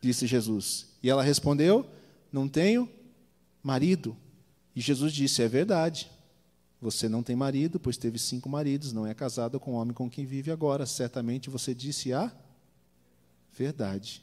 disse 0.00 0.26
Jesus. 0.26 0.86
E 1.02 1.10
ela 1.10 1.22
respondeu: 1.22 1.86
Não 2.32 2.48
tenho 2.48 2.88
marido. 3.62 4.16
E 4.74 4.80
Jesus 4.80 5.12
disse: 5.12 5.42
É 5.42 5.48
verdade. 5.48 6.10
Você 6.80 7.08
não 7.08 7.22
tem 7.22 7.34
marido, 7.34 7.80
pois 7.80 7.96
teve 7.96 8.18
cinco 8.18 8.46
maridos, 8.46 8.92
não 8.92 9.06
é 9.06 9.14
casada 9.14 9.58
com 9.58 9.72
o 9.72 9.74
homem 9.76 9.94
com 9.94 10.10
quem 10.10 10.26
vive 10.26 10.50
agora. 10.50 10.84
Certamente 10.84 11.48
você 11.48 11.74
disse 11.74 12.12
a 12.12 12.30
verdade. 13.56 14.22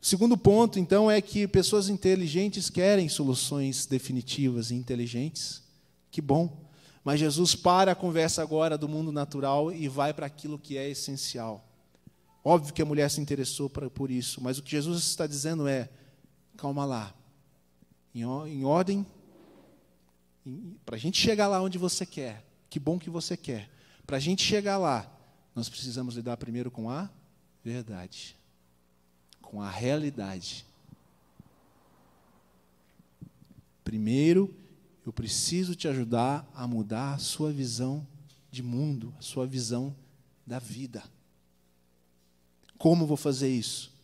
Segundo 0.00 0.36
ponto, 0.36 0.78
então, 0.78 1.10
é 1.10 1.20
que 1.20 1.48
pessoas 1.48 1.88
inteligentes 1.88 2.70
querem 2.70 3.08
soluções 3.08 3.86
definitivas 3.86 4.70
e 4.70 4.74
inteligentes. 4.74 5.62
Que 6.10 6.20
bom. 6.20 6.65
Mas 7.06 7.20
Jesus 7.20 7.54
para 7.54 7.92
a 7.92 7.94
conversa 7.94 8.42
agora 8.42 8.76
do 8.76 8.88
mundo 8.88 9.12
natural 9.12 9.70
e 9.70 9.86
vai 9.86 10.12
para 10.12 10.26
aquilo 10.26 10.58
que 10.58 10.76
é 10.76 10.88
essencial. 10.90 11.64
Óbvio 12.42 12.74
que 12.74 12.82
a 12.82 12.84
mulher 12.84 13.08
se 13.08 13.20
interessou 13.20 13.70
por 13.70 14.10
isso, 14.10 14.42
mas 14.42 14.58
o 14.58 14.62
que 14.64 14.72
Jesus 14.72 15.04
está 15.04 15.24
dizendo 15.24 15.68
é: 15.68 15.88
calma 16.56 16.84
lá, 16.84 17.14
em 18.12 18.64
ordem 18.64 19.06
para 20.84 20.96
a 20.96 20.98
gente 20.98 21.16
chegar 21.16 21.46
lá 21.46 21.62
onde 21.62 21.78
você 21.78 22.04
quer, 22.04 22.44
que 22.68 22.80
bom 22.80 22.98
que 22.98 23.08
você 23.08 23.36
quer. 23.36 23.70
Para 24.04 24.16
a 24.16 24.20
gente 24.20 24.42
chegar 24.42 24.76
lá, 24.76 25.08
nós 25.54 25.68
precisamos 25.68 26.16
lidar 26.16 26.36
primeiro 26.36 26.72
com 26.72 26.90
a 26.90 27.08
verdade, 27.62 28.36
com 29.40 29.62
a 29.62 29.70
realidade. 29.70 30.66
Primeiro, 33.84 34.52
eu 35.06 35.12
preciso 35.12 35.74
te 35.74 35.88
ajudar 35.88 36.46
a 36.54 36.66
mudar 36.66 37.14
a 37.14 37.18
sua 37.18 37.50
visão 37.52 38.06
de 38.50 38.62
mundo, 38.62 39.14
a 39.18 39.22
sua 39.22 39.46
visão 39.46 39.96
da 40.46 40.58
vida. 40.58 41.02
Como 42.76 43.06
vou 43.06 43.16
fazer 43.16 43.48
isso? 43.48 43.94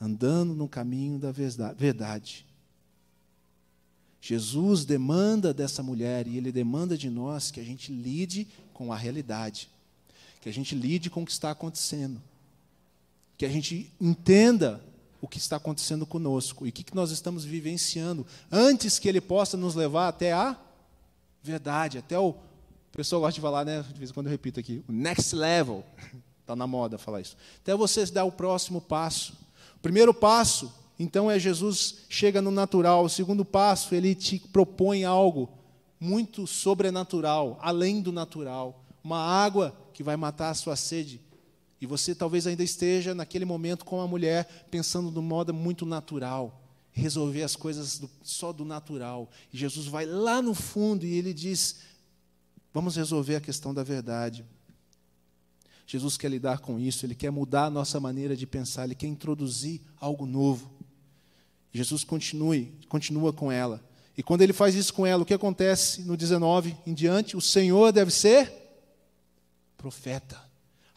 Andando 0.00 0.54
no 0.54 0.68
caminho 0.68 1.18
da 1.18 1.30
verdade 1.30 2.46
Jesus 4.22 4.84
demanda 4.84 5.52
dessa 5.52 5.82
mulher 5.82 6.28
e 6.28 6.36
ele 6.36 6.52
demanda 6.52 6.96
de 6.96 7.10
nós 7.10 7.50
que 7.50 7.58
a 7.58 7.64
gente 7.64 7.92
lide 7.92 8.46
com 8.72 8.92
a 8.92 8.96
realidade, 8.96 9.68
que 10.40 10.48
a 10.48 10.52
gente 10.52 10.76
lide 10.76 11.10
com 11.10 11.24
o 11.24 11.26
que 11.26 11.32
está 11.32 11.50
acontecendo, 11.50 12.22
que 13.36 13.44
a 13.44 13.48
gente 13.48 13.92
entenda 14.00 14.80
o 15.22 15.28
que 15.28 15.38
está 15.38 15.56
acontecendo 15.56 16.04
conosco 16.04 16.66
e 16.66 16.70
o 16.70 16.72
que 16.72 16.94
nós 16.94 17.12
estamos 17.12 17.44
vivenciando, 17.44 18.26
antes 18.50 18.98
que 18.98 19.08
ele 19.08 19.20
possa 19.20 19.56
nos 19.56 19.74
levar 19.74 20.08
até 20.08 20.32
a 20.32 20.58
verdade, 21.42 21.96
até 21.96 22.18
o. 22.18 22.30
O 22.30 22.96
pessoal 22.96 23.22
gosta 23.22 23.36
de 23.36 23.40
falar, 23.40 23.64
né? 23.64 23.82
De 23.82 23.98
vez 23.98 24.10
em 24.10 24.12
quando 24.12 24.26
eu 24.26 24.30
repito 24.32 24.60
aqui, 24.60 24.84
o 24.86 24.92
next 24.92 25.34
level. 25.34 25.82
Está 26.40 26.54
na 26.56 26.66
moda 26.66 26.98
falar 26.98 27.22
isso. 27.22 27.36
Até 27.62 27.74
você 27.74 28.04
dar 28.06 28.24
o 28.24 28.32
próximo 28.32 28.82
passo. 28.82 29.32
O 29.76 29.80
primeiro 29.80 30.12
passo 30.12 30.70
então 30.98 31.30
é 31.30 31.38
Jesus 31.38 32.04
chega 32.08 32.42
no 32.42 32.50
natural. 32.50 33.04
O 33.04 33.08
segundo 33.08 33.44
passo, 33.44 33.94
ele 33.94 34.14
te 34.14 34.38
propõe 34.38 35.04
algo 35.04 35.48
muito 35.98 36.46
sobrenatural, 36.46 37.58
além 37.62 38.00
do 38.00 38.12
natural. 38.12 38.84
Uma 39.02 39.18
água 39.18 39.76
que 39.92 40.02
vai 40.02 40.16
matar 40.16 40.50
a 40.50 40.54
sua 40.54 40.76
sede. 40.76 41.20
E 41.82 41.86
você 41.86 42.14
talvez 42.14 42.46
ainda 42.46 42.62
esteja 42.62 43.12
naquele 43.12 43.44
momento 43.44 43.84
com 43.84 44.00
a 44.00 44.06
mulher, 44.06 44.68
pensando 44.70 45.10
de 45.10 45.18
modo 45.18 45.52
muito 45.52 45.84
natural, 45.84 46.62
resolver 46.92 47.42
as 47.42 47.56
coisas 47.56 47.98
do, 47.98 48.08
só 48.22 48.52
do 48.52 48.64
natural. 48.64 49.28
E 49.52 49.58
Jesus 49.58 49.88
vai 49.88 50.06
lá 50.06 50.40
no 50.40 50.54
fundo 50.54 51.04
e 51.04 51.12
ele 51.14 51.34
diz: 51.34 51.80
Vamos 52.72 52.94
resolver 52.94 53.34
a 53.34 53.40
questão 53.40 53.74
da 53.74 53.82
verdade. 53.82 54.44
Jesus 55.84 56.16
quer 56.16 56.28
lidar 56.28 56.60
com 56.60 56.78
isso, 56.78 57.04
ele 57.04 57.16
quer 57.16 57.32
mudar 57.32 57.64
a 57.64 57.70
nossa 57.70 57.98
maneira 57.98 58.36
de 58.36 58.46
pensar, 58.46 58.84
ele 58.84 58.94
quer 58.94 59.08
introduzir 59.08 59.80
algo 59.98 60.24
novo. 60.24 60.70
Jesus 61.72 62.04
continue, 62.04 62.78
continua 62.88 63.32
com 63.32 63.50
ela. 63.50 63.84
E 64.16 64.22
quando 64.22 64.42
ele 64.42 64.52
faz 64.52 64.76
isso 64.76 64.94
com 64.94 65.04
ela, 65.04 65.24
o 65.24 65.26
que 65.26 65.34
acontece 65.34 66.02
no 66.02 66.16
19 66.16 66.76
em 66.86 66.94
diante? 66.94 67.36
O 67.36 67.40
Senhor 67.40 67.90
deve 67.90 68.12
ser 68.12 68.52
profeta. 69.76 70.51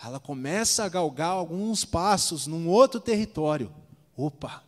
Ela 0.06 0.20
começa 0.20 0.84
a 0.84 0.90
galgar 0.90 1.32
alguns 1.32 1.84
passos 1.84 2.48
num 2.48 2.68
outro 2.68 3.00
território. 3.00 3.74
Opa, 4.16 4.64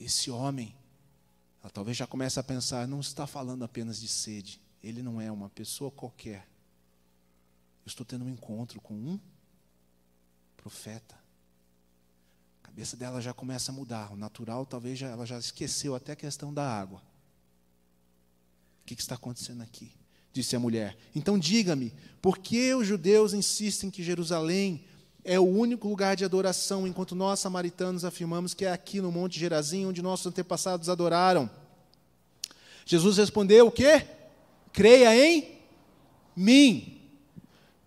esse 0.00 0.30
homem, 0.30 0.74
ela 1.62 1.70
talvez 1.70 1.96
já 1.96 2.06
comece 2.06 2.40
a 2.40 2.42
pensar, 2.42 2.88
não 2.88 3.00
está 3.00 3.26
falando 3.26 3.64
apenas 3.64 4.00
de 4.00 4.08
sede. 4.08 4.60
Ele 4.82 5.02
não 5.02 5.20
é 5.20 5.30
uma 5.30 5.50
pessoa 5.50 5.90
qualquer. 5.90 6.48
Eu 7.84 7.88
estou 7.88 8.06
tendo 8.06 8.24
um 8.24 8.28
encontro 8.28 8.80
com 8.80 8.94
um 8.94 9.20
profeta 10.56 11.18
cabeça 12.78 12.96
dela 12.96 13.20
já 13.20 13.34
começa 13.34 13.72
a 13.72 13.74
mudar. 13.74 14.12
O 14.12 14.16
natural, 14.16 14.64
talvez 14.64 14.96
já, 14.96 15.08
ela 15.08 15.26
já 15.26 15.36
esqueceu 15.36 15.96
até 15.96 16.12
a 16.12 16.16
questão 16.16 16.54
da 16.54 16.64
água. 16.64 17.02
O 18.82 18.86
que, 18.86 18.94
que 18.94 19.02
está 19.02 19.16
acontecendo 19.16 19.62
aqui? 19.62 19.92
Disse 20.38 20.54
a 20.54 20.60
mulher. 20.60 20.96
Então 21.16 21.36
diga-me, 21.36 21.92
por 22.22 22.38
que 22.38 22.72
os 22.72 22.86
judeus 22.86 23.32
insistem 23.32 23.90
que 23.90 24.04
Jerusalém 24.04 24.84
é 25.24 25.36
o 25.36 25.42
único 25.42 25.88
lugar 25.88 26.14
de 26.14 26.24
adoração, 26.24 26.86
enquanto 26.86 27.16
nós, 27.16 27.40
samaritanos, 27.40 28.04
afirmamos 28.04 28.54
que 28.54 28.64
é 28.64 28.70
aqui 28.70 29.00
no 29.00 29.10
Monte 29.10 29.36
Gerazim, 29.36 29.84
onde 29.84 30.00
nossos 30.00 30.28
antepassados 30.28 30.88
adoraram? 30.88 31.50
Jesus 32.86 33.16
respondeu: 33.16 33.66
o 33.66 33.72
quê? 33.72 34.06
Creia 34.72 35.12
em 35.12 35.58
mim. 36.36 37.00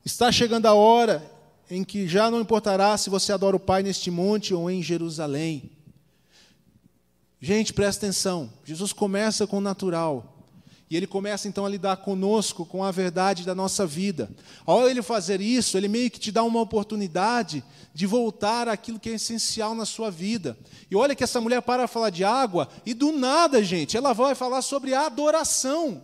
Está 0.04 0.30
chegando 0.30 0.66
a 0.66 0.74
hora 0.74 1.26
em 1.70 1.86
que 1.86 2.06
já 2.06 2.30
não 2.30 2.42
importará 2.42 2.98
se 2.98 3.10
você 3.10 3.32
adora 3.32 3.56
o 3.56 3.62
Pai 3.62 3.82
neste 3.82 4.12
monte 4.12 4.54
ou 4.54 4.70
em 4.70 4.84
Jerusalém. 4.84 5.72
Gente, 7.40 7.72
presta 7.72 8.06
atenção. 8.06 8.52
Jesus 8.66 8.92
começa 8.92 9.48
com 9.48 9.60
o 9.60 9.62
natural. 9.62 10.41
E 10.92 10.98
ele 10.98 11.08
começa 11.08 11.48
então 11.48 11.66
a 11.66 11.70
lidar 11.70 11.96
conosco 11.98 12.66
com 12.66 12.84
a 12.84 12.92
verdade 12.92 13.46
da 13.46 13.56
nossa 13.56 13.88
vida. 13.88 14.30
Ao 14.66 14.90
ele 14.90 15.02
fazer 15.02 15.40
isso, 15.40 15.78
ele 15.78 15.88
meio 15.88 16.12
que 16.12 16.20
te 16.20 16.34
dá 16.34 16.44
uma 16.44 16.60
oportunidade 16.60 17.64
de 17.94 18.06
voltar 18.06 18.68
àquilo 18.68 19.00
que 19.00 19.10
é 19.10 19.14
essencial 19.14 19.74
na 19.74 19.86
sua 19.86 20.12
vida. 20.12 20.58
E 20.90 20.96
olha 20.98 21.16
que 21.16 21.24
essa 21.24 21.40
mulher 21.40 21.62
para 21.62 21.88
falar 21.88 22.10
de 22.10 22.26
água 22.26 22.68
e 22.86 22.94
do 22.94 23.14
nada, 23.14 23.64
gente, 23.64 23.96
ela 23.96 24.12
vai 24.12 24.36
falar 24.36 24.62
sobre 24.62 24.94
adoração. 24.94 26.04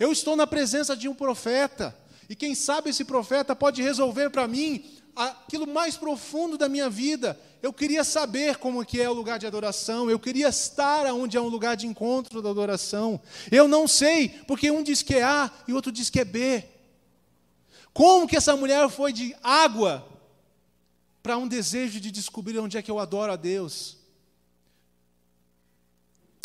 Eu 0.00 0.10
estou 0.10 0.34
na 0.34 0.48
presença 0.48 0.96
de 0.96 1.08
um 1.08 1.14
profeta. 1.14 1.96
E 2.28 2.34
quem 2.34 2.56
sabe 2.56 2.90
esse 2.90 3.04
profeta 3.04 3.54
pode 3.54 3.82
resolver 3.82 4.30
para 4.30 4.48
mim 4.48 4.84
aquilo 5.14 5.64
mais 5.64 5.96
profundo 5.96 6.58
da 6.58 6.68
minha 6.68 6.90
vida. 6.90 7.38
Eu 7.66 7.72
queria 7.72 8.04
saber 8.04 8.58
como 8.58 8.86
que 8.86 9.00
é 9.00 9.10
o 9.10 9.12
lugar 9.12 9.40
de 9.40 9.46
adoração, 9.46 10.08
eu 10.08 10.20
queria 10.20 10.50
estar 10.50 11.04
onde 11.06 11.36
é 11.36 11.40
um 11.40 11.48
lugar 11.48 11.76
de 11.76 11.84
encontro 11.84 12.40
da 12.40 12.48
adoração. 12.48 13.20
Eu 13.50 13.66
não 13.66 13.88
sei, 13.88 14.28
porque 14.46 14.70
um 14.70 14.84
diz 14.84 15.02
que 15.02 15.16
é 15.16 15.24
A 15.24 15.50
e 15.66 15.72
outro 15.72 15.90
diz 15.90 16.08
que 16.08 16.20
é 16.20 16.24
B. 16.24 16.64
Como 17.92 18.28
que 18.28 18.36
essa 18.36 18.56
mulher 18.56 18.88
foi 18.88 19.12
de 19.12 19.34
água 19.42 20.06
para 21.24 21.36
um 21.36 21.48
desejo 21.48 21.98
de 21.98 22.12
descobrir 22.12 22.56
onde 22.60 22.78
é 22.78 22.82
que 22.82 22.90
eu 22.90 23.00
adoro 23.00 23.32
a 23.32 23.36
Deus? 23.36 23.96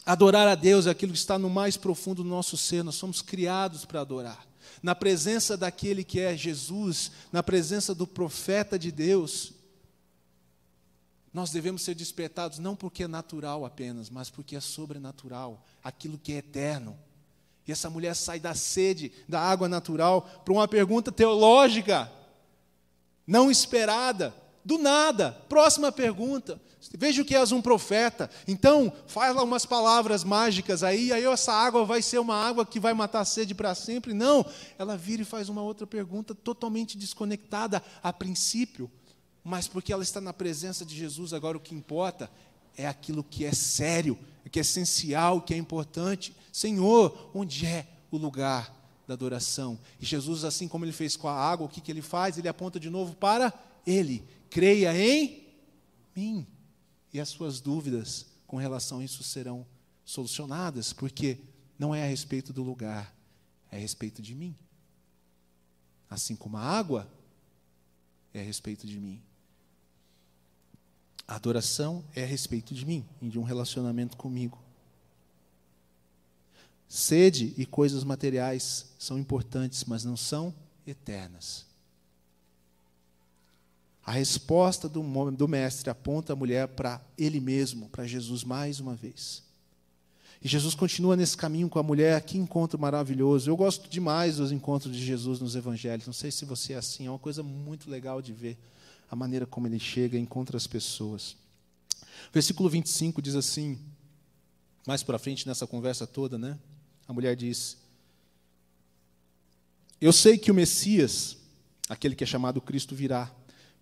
Adorar 0.03 0.47
a 0.47 0.55
Deus 0.55 0.87
é 0.87 0.89
aquilo 0.89 1.11
que 1.11 1.19
está 1.19 1.37
no 1.37 1.51
mais 1.51 1.77
profundo 1.77 2.23
do 2.23 2.29
nosso 2.29 2.57
ser, 2.57 2.83
nós 2.83 2.95
somos 2.95 3.21
criados 3.21 3.85
para 3.85 4.01
adorar 4.01 4.47
na 4.81 4.95
presença 4.95 5.55
daquele 5.55 6.03
que 6.03 6.19
é 6.19 6.35
Jesus, 6.35 7.11
na 7.31 7.43
presença 7.43 7.93
do 7.93 8.07
profeta 8.07 8.79
de 8.79 8.91
Deus. 8.91 9.60
Nós 11.33 11.49
devemos 11.51 11.81
ser 11.81 11.95
despertados 11.95 12.59
não 12.59 12.75
porque 12.75 13.03
é 13.03 13.07
natural 13.07 13.65
apenas, 13.65 14.09
mas 14.09 14.29
porque 14.29 14.55
é 14.55 14.59
sobrenatural, 14.59 15.65
aquilo 15.83 16.17
que 16.17 16.33
é 16.33 16.37
eterno. 16.37 16.97
E 17.67 17.71
essa 17.71 17.89
mulher 17.89 18.15
sai 18.15 18.39
da 18.39 18.53
sede 18.53 19.11
da 19.29 19.39
água 19.39 19.69
natural 19.69 20.23
para 20.43 20.53
uma 20.53 20.67
pergunta 20.67 21.11
teológica, 21.11 22.11
não 23.25 23.49
esperada, 23.49 24.35
do 24.63 24.77
nada. 24.77 25.31
Próxima 25.47 25.91
pergunta. 25.91 26.59
Veja 26.97 27.21
o 27.21 27.25
que 27.25 27.35
és 27.35 27.51
um 27.51 27.61
profeta. 27.61 28.29
Então, 28.47 28.91
faz 29.05 29.35
lá 29.35 29.43
umas 29.43 29.65
palavras 29.65 30.23
mágicas 30.23 30.83
aí, 30.83 31.13
aí 31.13 31.23
essa 31.25 31.53
água 31.53 31.85
vai 31.85 32.01
ser 32.01 32.19
uma 32.19 32.35
água 32.35 32.65
que 32.65 32.79
vai 32.79 32.93
matar 32.93 33.21
a 33.21 33.25
sede 33.25 33.53
para 33.53 33.75
sempre. 33.75 34.13
Não, 34.13 34.43
ela 34.79 34.97
vira 34.97 35.21
e 35.21 35.25
faz 35.25 35.47
uma 35.47 35.61
outra 35.61 35.85
pergunta 35.85 36.33
totalmente 36.33 36.97
desconectada 36.97 37.83
a 38.01 38.11
princípio, 38.11 38.89
mas 39.43 39.67
porque 39.67 39.91
ela 39.91 40.03
está 40.03 40.21
na 40.21 40.33
presença 40.33 40.85
de 40.85 40.95
Jesus, 40.95 41.33
agora 41.33 41.57
o 41.57 41.61
que 41.61 41.73
importa 41.73 42.29
é 42.77 42.87
aquilo 42.87 43.23
que 43.23 43.45
é 43.45 43.53
sério, 43.53 44.17
que 44.51 44.59
é 44.59 44.61
essencial, 44.61 45.41
que 45.41 45.53
é 45.53 45.57
importante. 45.57 46.35
Senhor, 46.51 47.31
onde 47.33 47.65
é 47.65 47.87
o 48.11 48.17
lugar 48.17 48.75
da 49.07 49.13
adoração? 49.13 49.79
E 49.99 50.05
Jesus, 50.05 50.43
assim 50.43 50.67
como 50.67 50.85
ele 50.85 50.91
fez 50.91 51.15
com 51.15 51.27
a 51.27 51.33
água, 51.33 51.65
o 51.65 51.69
que, 51.69 51.81
que 51.81 51.91
ele 51.91 52.01
faz? 52.01 52.37
Ele 52.37 52.47
aponta 52.47 52.79
de 52.79 52.89
novo 52.89 53.15
para 53.15 53.53
ele. 53.85 54.23
Creia 54.49 54.95
em 54.95 55.47
mim. 56.15 56.47
E 57.13 57.19
as 57.19 57.29
suas 57.29 57.59
dúvidas 57.59 58.27
com 58.45 58.57
relação 58.57 58.99
a 58.99 59.03
isso 59.03 59.23
serão 59.23 59.65
solucionadas, 60.05 60.93
porque 60.93 61.39
não 61.79 61.95
é 61.95 62.03
a 62.03 62.07
respeito 62.07 62.51
do 62.51 62.63
lugar, 62.63 63.15
é 63.71 63.77
a 63.77 63.79
respeito 63.79 64.21
de 64.21 64.35
mim. 64.35 64.55
Assim 66.09 66.35
como 66.35 66.57
a 66.57 66.61
água 66.61 67.09
é 68.33 68.41
a 68.41 68.43
respeito 68.43 68.85
de 68.85 68.99
mim. 68.99 69.21
A 71.31 71.35
adoração 71.35 72.03
é 72.13 72.23
a 72.23 72.27
respeito 72.27 72.73
de 72.73 72.85
mim 72.85 73.05
e 73.21 73.29
de 73.29 73.39
um 73.39 73.43
relacionamento 73.43 74.17
comigo. 74.17 74.61
Sede 76.89 77.53
e 77.57 77.65
coisas 77.65 78.03
materiais 78.03 78.87
são 78.99 79.17
importantes, 79.17 79.85
mas 79.85 80.03
não 80.03 80.17
são 80.17 80.53
eternas. 80.85 81.65
A 84.05 84.11
resposta 84.11 84.89
do, 84.89 85.01
do 85.31 85.47
mestre 85.47 85.89
aponta 85.89 86.33
a 86.33 86.35
mulher 86.35 86.67
para 86.67 86.99
ele 87.17 87.39
mesmo, 87.39 87.87
para 87.87 88.05
Jesus 88.05 88.43
mais 88.43 88.81
uma 88.81 88.93
vez. 88.93 89.41
E 90.41 90.49
Jesus 90.49 90.75
continua 90.75 91.15
nesse 91.15 91.37
caminho 91.37 91.69
com 91.69 91.79
a 91.79 91.83
mulher, 91.83 92.21
que 92.23 92.37
encontro 92.37 92.77
maravilhoso. 92.77 93.49
Eu 93.49 93.55
gosto 93.55 93.89
demais 93.89 94.35
dos 94.35 94.51
encontros 94.51 94.93
de 94.93 95.05
Jesus 95.05 95.39
nos 95.39 95.55
evangelhos. 95.55 96.05
Não 96.05 96.13
sei 96.13 96.29
se 96.29 96.43
você 96.43 96.73
é 96.73 96.75
assim, 96.75 97.07
é 97.07 97.09
uma 97.09 97.17
coisa 97.17 97.41
muito 97.41 97.89
legal 97.89 98.21
de 98.21 98.33
ver 98.33 98.57
a 99.11 99.15
maneira 99.15 99.45
como 99.45 99.67
ele 99.67 99.77
chega 99.77 100.17
e 100.17 100.21
encontra 100.21 100.55
as 100.55 100.65
pessoas. 100.65 101.35
Versículo 102.31 102.69
25 102.69 103.21
diz 103.21 103.35
assim, 103.35 103.77
mais 104.87 105.03
para 105.03 105.19
frente 105.19 105.45
nessa 105.45 105.67
conversa 105.67 106.07
toda, 106.07 106.37
né? 106.37 106.57
A 107.05 107.11
mulher 107.11 107.35
diz: 107.35 107.77
Eu 109.99 110.13
sei 110.13 110.37
que 110.37 110.49
o 110.49 110.55
Messias, 110.55 111.37
aquele 111.89 112.15
que 112.15 112.23
é 112.23 112.27
chamado 112.27 112.61
Cristo, 112.61 112.95
virá. 112.95 113.29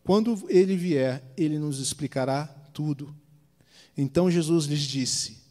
Quando 0.03 0.49
ele 0.49 0.75
vier, 0.75 1.23
ele 1.37 1.59
nos 1.59 1.79
explicará 1.79 2.47
tudo. 2.73 3.15
Então 3.95 4.31
Jesus 4.31 4.65
lhes 4.65 4.81
disse, 4.81 5.43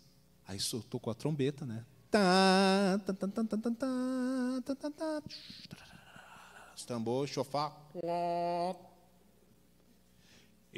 aí 0.46 0.58
soltou 0.58 0.98
com 0.98 1.10
a 1.10 1.14
trombeta, 1.14 1.64
né? 1.64 1.84
Tambor, 6.86 7.26
chofar. 7.28 7.70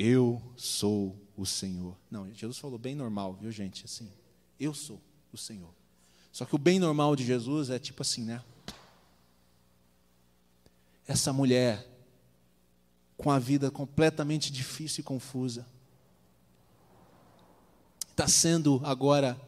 Eu 0.03 0.41
sou 0.57 1.15
o 1.37 1.45
Senhor. 1.45 1.95
Não, 2.11 2.33
Jesus 2.33 2.57
falou 2.57 2.79
bem 2.79 2.95
normal, 2.95 3.35
viu, 3.35 3.53
gente? 3.53 3.85
Assim, 3.85 4.11
eu 4.59 4.73
sou 4.73 4.99
o 5.31 5.37
Senhor. 5.37 5.69
Só 6.33 6.47
que 6.47 6.55
o 6.55 6.59
bem 6.59 6.79
normal 6.79 7.15
de 7.15 7.23
Jesus 7.23 7.69
é 7.69 7.79
tipo 7.79 8.01
assim, 8.01 8.25
né? 8.25 8.43
Essa 11.07 11.35
mulher 11.35 11.87
com 13.19 13.31
a 13.31 13.39
vida 13.39 13.71
completamente 13.71 14.51
difícil 14.51 15.03
e 15.03 15.05
confusa 15.05 15.67
está 18.11 18.27
sendo 18.27 18.81
agora 18.83 19.39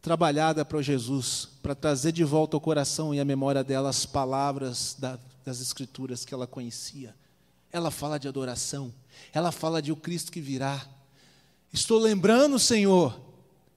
trabalhada 0.00 0.64
para 0.64 0.80
Jesus, 0.80 1.46
para 1.62 1.74
trazer 1.74 2.12
de 2.12 2.24
volta 2.24 2.56
ao 2.56 2.60
coração 2.62 3.14
e 3.14 3.20
à 3.20 3.24
memória 3.24 3.62
dela 3.62 3.90
as 3.90 4.06
palavras 4.06 4.96
da, 4.98 5.18
das 5.44 5.60
Escrituras 5.60 6.24
que 6.24 6.32
ela 6.32 6.46
conhecia. 6.46 7.14
Ela 7.70 7.90
fala 7.90 8.18
de 8.18 8.26
adoração, 8.26 8.94
ela 9.32 9.52
fala 9.52 9.80
de 9.82 9.92
o 9.92 9.96
Cristo 9.96 10.32
que 10.32 10.40
virá. 10.40 10.86
Estou 11.72 11.98
lembrando, 11.98 12.58
Senhor, 12.58 13.20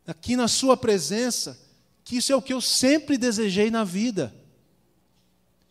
aqui 0.08 0.36
na 0.36 0.48
Sua 0.48 0.78
presença, 0.78 1.60
que 2.04 2.18
isso 2.18 2.32
é 2.32 2.36
o 2.36 2.42
que 2.42 2.54
eu 2.54 2.62
sempre 2.62 3.18
desejei 3.18 3.70
na 3.70 3.84
vida. 3.84 4.34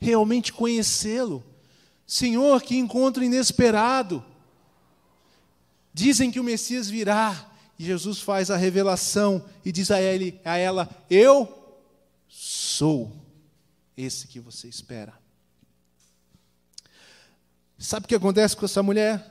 Realmente 0.00 0.52
conhecê-lo. 0.52 1.44
Senhor, 2.06 2.62
que 2.62 2.76
encontro 2.76 3.22
inesperado. 3.22 4.24
Dizem 5.92 6.30
que 6.30 6.40
o 6.40 6.44
Messias 6.44 6.88
virá, 6.88 7.50
e 7.78 7.84
Jesus 7.84 8.20
faz 8.20 8.50
a 8.50 8.56
revelação 8.56 9.44
e 9.64 9.72
diz 9.72 9.90
a, 9.90 10.00
ele, 10.00 10.40
a 10.44 10.56
ela: 10.56 10.88
Eu 11.08 11.78
sou 12.28 13.12
esse 13.96 14.26
que 14.26 14.40
você 14.40 14.68
espera. 14.68 15.18
Sabe 17.78 18.04
o 18.04 18.08
que 18.08 18.14
acontece 18.14 18.56
com 18.56 18.66
essa 18.66 18.82
mulher? 18.82 19.29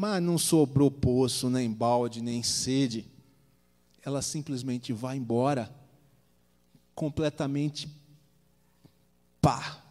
Mas 0.00 0.22
não 0.22 0.38
sobrou 0.38 0.92
poço, 0.92 1.50
nem 1.50 1.68
balde, 1.68 2.22
nem 2.22 2.40
sede. 2.40 3.04
Ela 4.00 4.22
simplesmente 4.22 4.92
vai 4.92 5.16
embora, 5.16 5.68
completamente 6.94 7.88
pá. 9.40 9.82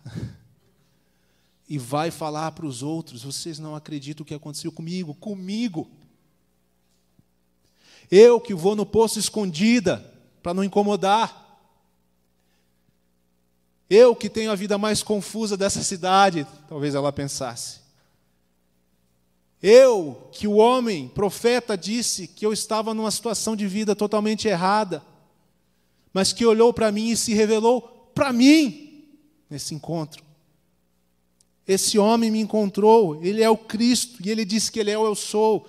E 1.68 1.78
vai 1.78 2.10
falar 2.10 2.54
para 2.54 2.66
os 2.66 2.82
outros: 2.82 3.24
vocês 3.24 3.60
não 3.60 3.76
acreditam 3.76 4.24
o 4.24 4.26
que 4.26 4.34
aconteceu 4.34 4.72
comigo? 4.72 5.14
Comigo. 5.14 5.92
Eu 8.10 8.40
que 8.40 8.56
vou 8.56 8.78
no 8.78 8.86
poço 8.86 9.20
escondida, 9.20 9.98
para 10.42 10.54
não 10.54 10.64
incomodar. 10.64 11.60
Eu 13.90 14.16
que 14.16 14.30
tenho 14.30 14.52
a 14.52 14.56
vida 14.56 14.78
mais 14.78 15.04
confusa 15.04 15.58
dessa 15.58 15.84
cidade, 15.84 16.48
talvez 16.70 16.96
ela 16.96 17.12
pensasse. 17.12 17.87
Eu, 19.62 20.30
que 20.32 20.48
o 20.48 20.56
homem, 20.58 21.08
profeta, 21.08 21.78
disse 21.78 22.28
que 22.28 22.46
eu 22.46 22.54
estava 22.54 22.94
numa 22.94 23.10
situação 23.10 23.56
de 23.56 23.68
vida 23.68 23.96
totalmente 23.96 24.48
errada, 24.48 25.04
mas 26.14 26.32
que 26.32 26.46
olhou 26.46 26.72
para 26.72 26.92
mim 26.92 27.10
e 27.10 27.18
se 27.18 27.34
revelou 27.34 27.82
para 28.14 28.32
mim 28.32 29.06
nesse 29.50 29.74
encontro. 29.74 30.24
Esse 31.68 31.98
homem 31.98 32.32
me 32.32 32.40
encontrou, 32.40 33.22
ele 33.24 33.42
é 33.42 33.50
o 33.50 33.58
Cristo, 33.58 34.26
e 34.26 34.30
ele 34.30 34.46
disse 34.46 34.72
que 34.72 34.80
ele 34.80 34.92
é 34.92 34.98
o 34.98 35.06
eu 35.06 35.16
sou, 35.16 35.68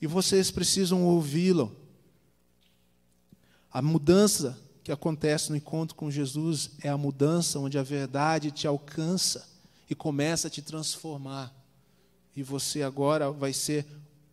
e 0.00 0.06
vocês 0.06 0.50
precisam 0.50 1.04
ouvi-lo. 1.04 1.76
A 3.70 3.82
mudança 3.82 4.58
que 4.82 4.90
acontece 4.90 5.50
no 5.50 5.56
encontro 5.56 5.94
com 5.94 6.10
Jesus 6.10 6.70
é 6.82 6.88
a 6.88 6.96
mudança 6.96 7.58
onde 7.58 7.78
a 7.78 7.82
verdade 7.82 8.50
te 8.50 8.66
alcança 8.66 9.46
e 9.88 9.94
começa 9.94 10.48
a 10.48 10.50
te 10.50 10.62
transformar 10.62 11.57
e 12.38 12.42
você 12.44 12.84
agora 12.84 13.32
vai 13.32 13.52
ser 13.52 13.84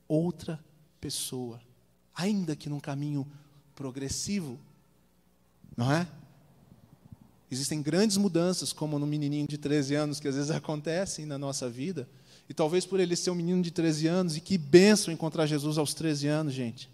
outra 0.08 0.64
pessoa, 1.02 1.60
ainda 2.14 2.56
que 2.56 2.70
num 2.70 2.80
caminho 2.80 3.26
progressivo, 3.74 4.60
não 5.76 5.92
é? 5.92 6.08
Existem 7.50 7.82
grandes 7.82 8.16
mudanças, 8.18 8.72
como 8.72 9.00
no 9.00 9.08
menininho 9.08 9.48
de 9.48 9.58
13 9.58 9.96
anos, 9.96 10.20
que 10.20 10.28
às 10.28 10.36
vezes 10.36 10.52
acontecem 10.56 11.26
na 11.26 11.40
nossa 11.40 11.68
vida, 11.68 12.08
e 12.48 12.54
talvez 12.54 12.86
por 12.86 13.00
ele 13.00 13.16
ser 13.16 13.32
um 13.32 13.36
menino 13.36 13.64
de 13.64 13.72
13 13.72 14.06
anos, 14.06 14.38
e 14.38 14.40
que 14.40 14.56
benção 14.56 15.12
encontrar 15.12 15.48
Jesus 15.48 15.80
aos 15.80 15.96
13 15.96 16.28
anos, 16.28 16.54
gente. 16.54 16.88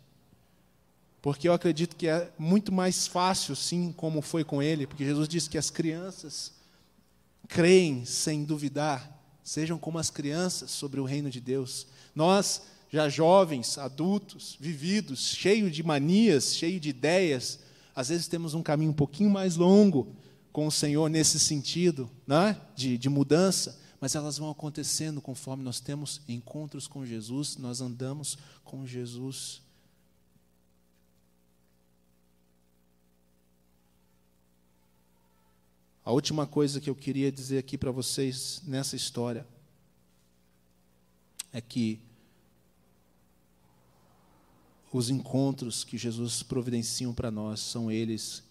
Porque 1.21 1.49
eu 1.49 1.51
acredito 1.51 1.97
que 1.97 2.07
é 2.07 2.31
muito 2.39 2.71
mais 2.71 3.05
fácil, 3.05 3.53
sim, 3.53 3.93
como 3.97 4.21
foi 4.21 4.45
com 4.45 4.63
ele, 4.63 4.87
porque 4.87 5.03
Jesus 5.03 5.27
disse 5.27 5.49
que 5.49 5.57
as 5.57 5.69
crianças 5.69 6.53
creem 7.49 8.05
sem 8.05 8.45
duvidar, 8.45 9.20
Sejam 9.43 9.77
como 9.77 9.97
as 9.97 10.09
crianças 10.09 10.71
sobre 10.71 10.99
o 10.99 11.05
reino 11.05 11.29
de 11.29 11.39
Deus. 11.39 11.87
Nós, 12.15 12.61
já 12.91 13.09
jovens, 13.09 13.77
adultos, 13.77 14.57
vividos, 14.59 15.33
cheios 15.33 15.73
de 15.73 15.83
manias, 15.83 16.55
cheios 16.55 16.81
de 16.81 16.89
ideias, 16.89 17.59
às 17.95 18.09
vezes 18.09 18.27
temos 18.27 18.53
um 18.53 18.63
caminho 18.63 18.91
um 18.91 18.95
pouquinho 18.95 19.29
mais 19.29 19.55
longo 19.55 20.15
com 20.51 20.67
o 20.67 20.71
Senhor 20.71 21.09
nesse 21.09 21.39
sentido, 21.39 22.09
né? 22.27 22.59
de, 22.75 22.97
de 22.97 23.09
mudança, 23.09 23.79
mas 23.99 24.15
elas 24.15 24.37
vão 24.37 24.49
acontecendo 24.49 25.21
conforme 25.21 25.63
nós 25.63 25.79
temos 25.79 26.21
encontros 26.27 26.87
com 26.87 27.05
Jesus, 27.05 27.57
nós 27.57 27.81
andamos 27.81 28.37
com 28.63 28.85
Jesus. 28.85 29.61
A 36.03 36.11
última 36.11 36.47
coisa 36.47 36.81
que 36.81 36.89
eu 36.89 36.95
queria 36.95 37.31
dizer 37.31 37.59
aqui 37.59 37.77
para 37.77 37.91
vocês 37.91 38.61
nessa 38.65 38.95
história 38.95 39.47
é 41.53 41.61
que 41.61 41.99
os 44.91 45.09
encontros 45.09 45.83
que 45.83 45.97
Jesus 45.97 46.43
providenciam 46.43 47.13
para 47.13 47.29
nós 47.29 47.59
são 47.59 47.91
eles 47.91 48.43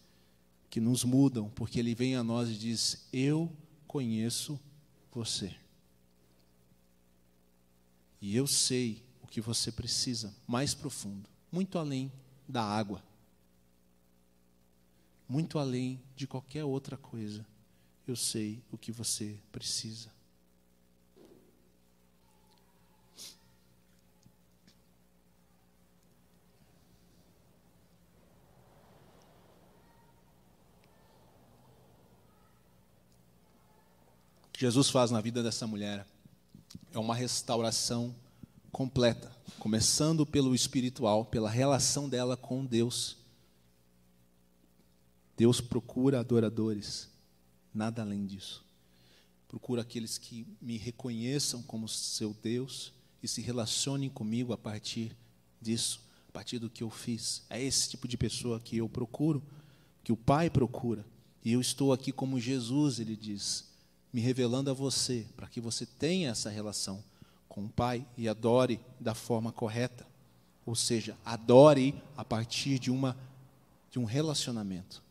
que 0.70 0.80
nos 0.80 1.02
mudam, 1.02 1.50
porque 1.50 1.80
ele 1.80 1.94
vem 1.94 2.14
a 2.14 2.22
nós 2.22 2.48
e 2.48 2.54
diz: 2.54 3.08
Eu 3.12 3.52
conheço 3.86 4.58
você. 5.12 5.54
E 8.20 8.36
eu 8.36 8.46
sei 8.46 9.02
o 9.22 9.26
que 9.26 9.40
você 9.40 9.72
precisa, 9.72 10.34
mais 10.46 10.72
profundo, 10.72 11.28
muito 11.50 11.78
além 11.78 12.12
da 12.48 12.62
água, 12.62 13.02
muito 15.30 15.60
além 15.60 16.02
de 16.16 16.26
qualquer 16.26 16.64
outra 16.64 16.96
coisa. 16.96 17.46
Eu 18.04 18.16
sei 18.16 18.60
o 18.72 18.76
que 18.76 18.90
você 18.90 19.38
precisa. 19.52 20.10
Jesus 34.58 34.90
faz 34.90 35.12
na 35.12 35.20
vida 35.20 35.44
dessa 35.44 35.64
mulher 35.64 36.04
é 36.92 36.98
uma 36.98 37.14
restauração 37.14 38.12
completa, 38.72 39.30
começando 39.60 40.26
pelo 40.26 40.56
espiritual, 40.56 41.24
pela 41.24 41.48
relação 41.48 42.08
dela 42.08 42.36
com 42.36 42.66
Deus. 42.66 43.19
Deus 45.40 45.58
procura 45.58 46.20
adoradores, 46.20 47.08
nada 47.72 48.02
além 48.02 48.26
disso. 48.26 48.62
Procura 49.48 49.80
aqueles 49.80 50.18
que 50.18 50.46
me 50.60 50.76
reconheçam 50.76 51.62
como 51.62 51.88
seu 51.88 52.36
Deus 52.42 52.92
e 53.22 53.26
se 53.26 53.40
relacionem 53.40 54.10
comigo 54.10 54.52
a 54.52 54.58
partir 54.58 55.16
disso, 55.58 56.02
a 56.28 56.32
partir 56.32 56.58
do 56.58 56.68
que 56.68 56.82
eu 56.82 56.90
fiz. 56.90 57.42
É 57.48 57.58
esse 57.58 57.88
tipo 57.88 58.06
de 58.06 58.18
pessoa 58.18 58.60
que 58.60 58.76
eu 58.76 58.86
procuro, 58.86 59.42
que 60.04 60.12
o 60.12 60.16
Pai 60.16 60.50
procura. 60.50 61.06
E 61.42 61.52
eu 61.52 61.60
estou 61.62 61.90
aqui 61.90 62.12
como 62.12 62.38
Jesus, 62.38 63.00
ele 63.00 63.16
diz 63.16 63.64
me 64.12 64.20
revelando 64.20 64.68
a 64.68 64.74
você, 64.74 65.26
para 65.38 65.48
que 65.48 65.58
você 65.58 65.86
tenha 65.86 66.32
essa 66.32 66.50
relação 66.50 67.02
com 67.48 67.64
o 67.64 67.68
Pai 67.70 68.06
e 68.14 68.28
adore 68.28 68.78
da 69.00 69.14
forma 69.14 69.50
correta. 69.50 70.06
Ou 70.66 70.74
seja, 70.74 71.16
adore 71.24 71.94
a 72.14 72.26
partir 72.26 72.78
de, 72.78 72.90
uma, 72.90 73.16
de 73.90 73.98
um 73.98 74.04
relacionamento. 74.04 75.02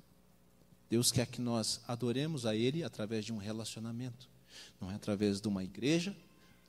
Deus 0.90 1.12
quer 1.12 1.28
que 1.28 1.40
nós 1.40 1.82
adoremos 1.88 2.46
a 2.46 2.56
Ele 2.56 2.84
através 2.84 3.24
de 3.24 3.32
um 3.32 3.38
relacionamento. 3.38 4.28
Não 4.82 4.90
é 4.90 4.96
através 4.96 5.40
de 5.40 5.48
uma 5.48 5.64
igreja, 5.64 6.16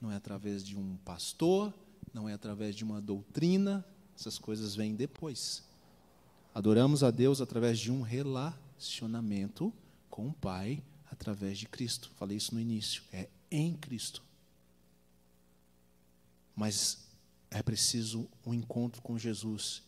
não 0.00 0.10
é 0.12 0.16
através 0.16 0.62
de 0.62 0.76
um 0.76 0.96
pastor, 0.98 1.72
não 2.12 2.28
é 2.28 2.34
através 2.34 2.74
de 2.74 2.84
uma 2.84 3.00
doutrina, 3.00 3.84
essas 4.18 4.38
coisas 4.38 4.74
vêm 4.74 4.94
depois. 4.94 5.62
Adoramos 6.54 7.02
a 7.02 7.10
Deus 7.10 7.40
através 7.40 7.78
de 7.78 7.90
um 7.90 8.02
relacionamento 8.02 9.72
com 10.10 10.28
o 10.28 10.32
Pai 10.32 10.82
através 11.10 11.58
de 11.58 11.66
Cristo. 11.66 12.10
Falei 12.16 12.36
isso 12.36 12.54
no 12.54 12.60
início. 12.60 13.02
É 13.12 13.28
em 13.50 13.74
Cristo. 13.74 14.22
Mas 16.54 17.06
é 17.50 17.62
preciso 17.62 18.28
um 18.44 18.52
encontro 18.52 19.00
com 19.00 19.18
Jesus 19.18 19.82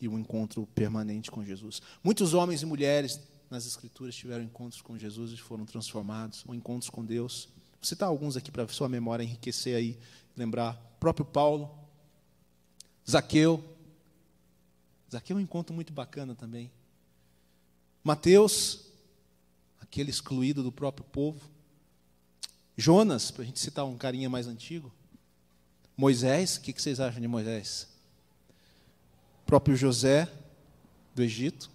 e 0.00 0.08
um 0.08 0.18
encontro 0.18 0.66
permanente 0.74 1.30
com 1.30 1.44
Jesus. 1.44 1.80
Muitos 2.02 2.34
homens 2.34 2.62
e 2.62 2.66
mulheres 2.66 3.20
nas 3.50 3.66
Escrituras 3.66 4.14
tiveram 4.14 4.44
encontros 4.44 4.82
com 4.82 4.98
Jesus 4.98 5.32
e 5.32 5.36
foram 5.36 5.64
transformados, 5.64 6.44
ou 6.46 6.54
encontros 6.54 6.90
com 6.90 7.04
Deus. 7.04 7.48
Vou 7.74 7.84
citar 7.84 8.08
alguns 8.08 8.36
aqui 8.36 8.50
para 8.50 8.66
sua 8.68 8.88
memória 8.88 9.22
enriquecer 9.22 9.76
aí, 9.76 9.98
lembrar. 10.36 10.74
Próprio 10.98 11.24
Paulo, 11.24 11.70
Zaqueu. 13.08 13.62
Zaqueu 15.10 15.36
é 15.36 15.40
um 15.40 15.42
encontro 15.42 15.74
muito 15.74 15.92
bacana 15.92 16.34
também. 16.34 16.70
Mateus, 18.02 18.86
aquele 19.80 20.10
excluído 20.10 20.62
do 20.62 20.72
próprio 20.72 21.04
povo. 21.06 21.48
Jonas, 22.76 23.30
para 23.30 23.42
a 23.42 23.46
gente 23.46 23.60
citar 23.60 23.84
um 23.84 23.96
carinha 23.96 24.28
mais 24.28 24.46
antigo. 24.46 24.92
Moisés, 25.96 26.56
o 26.56 26.60
que 26.60 26.72
vocês 26.72 27.00
acham 27.00 27.20
de 27.20 27.28
Moisés? 27.28 27.88
O 29.42 29.46
próprio 29.46 29.76
José, 29.76 30.30
do 31.14 31.22
Egito. 31.22 31.70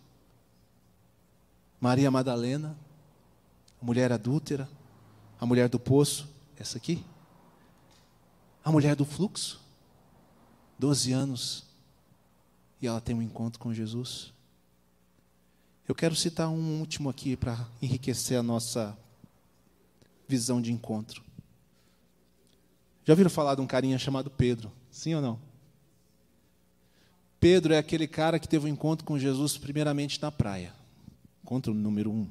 Maria 1.81 2.11
Madalena, 2.11 2.77
a 3.81 3.83
mulher 3.83 4.11
adúltera, 4.11 4.69
a 5.39 5.45
mulher 5.47 5.67
do 5.67 5.79
poço, 5.79 6.29
essa 6.55 6.77
aqui. 6.77 7.03
A 8.63 8.71
mulher 8.71 8.95
do 8.95 9.03
fluxo, 9.03 9.59
12 10.77 11.11
anos, 11.11 11.65
e 12.79 12.85
ela 12.85 13.01
tem 13.01 13.15
um 13.15 13.21
encontro 13.21 13.59
com 13.59 13.73
Jesus. 13.73 14.31
Eu 15.87 15.95
quero 15.95 16.15
citar 16.15 16.47
um 16.49 16.79
último 16.79 17.09
aqui 17.09 17.35
para 17.35 17.67
enriquecer 17.81 18.37
a 18.37 18.43
nossa 18.43 18.95
visão 20.27 20.61
de 20.61 20.71
encontro. 20.71 21.23
Já 23.03 23.13
ouviram 23.13 23.31
falar 23.31 23.55
de 23.55 23.61
um 23.61 23.67
carinha 23.67 23.97
chamado 23.97 24.29
Pedro? 24.29 24.71
Sim 24.91 25.15
ou 25.15 25.21
não? 25.21 25.39
Pedro 27.39 27.73
é 27.73 27.79
aquele 27.79 28.07
cara 28.07 28.37
que 28.37 28.47
teve 28.47 28.67
um 28.67 28.69
encontro 28.69 29.03
com 29.03 29.17
Jesus 29.17 29.57
primeiramente 29.57 30.21
na 30.21 30.31
praia. 30.31 30.79
Encontro 31.51 31.73
número 31.73 32.09
um. 32.09 32.23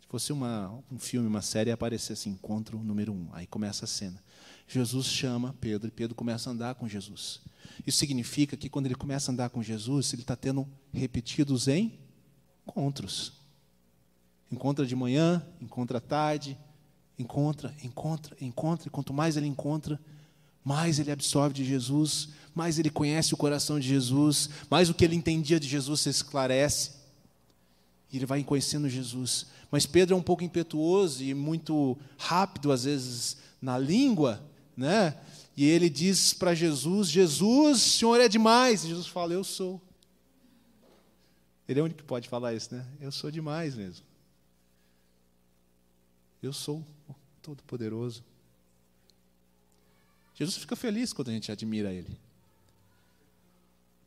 Se 0.00 0.08
fosse 0.08 0.32
uma, 0.32 0.82
um 0.90 0.98
filme, 0.98 1.28
uma 1.28 1.42
série, 1.42 1.68
ia 1.68 1.74
aparecer 1.74 2.14
assim, 2.14 2.30
encontro 2.30 2.78
número 2.78 3.12
um. 3.12 3.28
Aí 3.30 3.46
começa 3.46 3.84
a 3.84 3.86
cena. 3.86 4.24
Jesus 4.66 5.04
chama 5.04 5.54
Pedro 5.60 5.88
e 5.88 5.90
Pedro 5.90 6.14
começa 6.14 6.48
a 6.48 6.52
andar 6.54 6.74
com 6.76 6.88
Jesus. 6.88 7.42
Isso 7.86 7.98
significa 7.98 8.56
que 8.56 8.70
quando 8.70 8.86
ele 8.86 8.94
começa 8.94 9.30
a 9.30 9.34
andar 9.34 9.50
com 9.50 9.62
Jesus, 9.62 10.14
ele 10.14 10.22
está 10.22 10.34
tendo 10.34 10.66
repetidos 10.94 11.68
encontros. 11.68 13.34
Encontra 14.50 14.86
de 14.86 14.96
manhã, 14.96 15.46
encontra 15.60 15.98
à 15.98 16.00
tarde, 16.00 16.56
encontra, 17.18 17.76
encontra, 17.82 18.34
encontra, 18.40 18.88
e 18.88 18.90
quanto 18.90 19.12
mais 19.12 19.36
ele 19.36 19.46
encontra, 19.46 20.00
mais 20.64 20.98
ele 20.98 21.10
absorve 21.10 21.54
de 21.54 21.66
Jesus, 21.66 22.30
mais 22.54 22.78
ele 22.78 22.88
conhece 22.88 23.34
o 23.34 23.36
coração 23.36 23.78
de 23.78 23.86
Jesus, 23.86 24.48
mais 24.70 24.88
o 24.88 24.94
que 24.94 25.04
ele 25.04 25.16
entendia 25.16 25.60
de 25.60 25.68
Jesus 25.68 26.00
se 26.00 26.08
esclarece. 26.08 27.01
E 28.12 28.16
ele 28.18 28.26
vai 28.26 28.44
conhecendo 28.44 28.88
Jesus. 28.88 29.46
Mas 29.70 29.86
Pedro 29.86 30.14
é 30.14 30.18
um 30.18 30.22
pouco 30.22 30.44
impetuoso 30.44 31.24
e 31.24 31.32
muito 31.32 31.98
rápido, 32.18 32.70
às 32.70 32.84
vezes, 32.84 33.38
na 33.60 33.78
língua, 33.78 34.42
né? 34.76 35.16
E 35.56 35.64
ele 35.64 35.88
diz 35.88 36.34
para 36.34 36.54
Jesus: 36.54 37.08
Jesus, 37.08 37.78
o 37.78 37.90
Senhor 37.90 38.20
é 38.20 38.28
demais. 38.28 38.84
E 38.84 38.88
Jesus 38.88 39.06
fala: 39.06 39.32
Eu 39.32 39.42
sou. 39.42 39.80
Ele 41.66 41.80
é 41.80 41.82
o 41.82 41.86
único 41.86 42.00
que 42.00 42.06
pode 42.06 42.28
falar 42.28 42.52
isso, 42.52 42.74
né? 42.74 42.86
Eu 43.00 43.10
sou 43.10 43.30
demais 43.30 43.74
mesmo. 43.74 44.04
Eu 46.42 46.52
sou 46.52 46.84
Todo-Poderoso. 47.40 48.22
Jesus 50.34 50.56
fica 50.58 50.76
feliz 50.76 51.12
quando 51.12 51.28
a 51.28 51.32
gente 51.32 51.50
admira 51.50 51.92
Ele. 51.92 52.18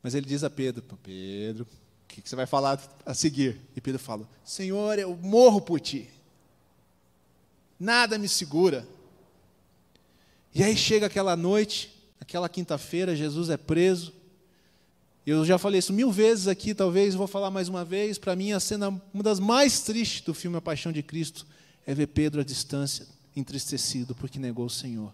Mas 0.02 0.14
ele 0.14 0.26
diz 0.26 0.44
a 0.44 0.50
Pedro: 0.50 0.84
Pedro, 1.02 1.66
o 2.20 2.22
que 2.22 2.28
você 2.28 2.36
vai 2.36 2.46
falar 2.46 2.80
a 3.04 3.14
seguir? 3.14 3.60
E 3.74 3.80
Pedro 3.80 3.98
fala: 3.98 4.28
Senhor, 4.44 4.98
eu 4.98 5.16
morro 5.16 5.60
por 5.60 5.80
ti. 5.80 6.08
Nada 7.78 8.18
me 8.18 8.28
segura. 8.28 8.86
E 10.54 10.62
aí 10.62 10.74
chega 10.74 11.06
aquela 11.06 11.36
noite, 11.36 11.94
aquela 12.18 12.48
quinta-feira, 12.48 13.14
Jesus 13.14 13.50
é 13.50 13.56
preso. 13.56 14.12
Eu 15.26 15.44
já 15.44 15.58
falei 15.58 15.80
isso 15.80 15.92
mil 15.92 16.10
vezes 16.10 16.46
aqui, 16.46 16.72
talvez 16.72 17.14
vou 17.14 17.26
falar 17.26 17.50
mais 17.50 17.68
uma 17.68 17.84
vez. 17.84 18.16
Para 18.16 18.36
mim, 18.36 18.52
a 18.52 18.60
cena, 18.60 18.88
uma 19.12 19.22
das 19.22 19.40
mais 19.40 19.80
tristes 19.80 20.20
do 20.22 20.32
filme 20.32 20.56
A 20.56 20.60
Paixão 20.60 20.92
de 20.92 21.02
Cristo, 21.02 21.44
é 21.84 21.92
ver 21.94 22.06
Pedro 22.06 22.40
à 22.40 22.44
distância, 22.44 23.06
entristecido, 23.34 24.14
porque 24.14 24.38
negou 24.38 24.66
o 24.66 24.70
Senhor. 24.70 25.12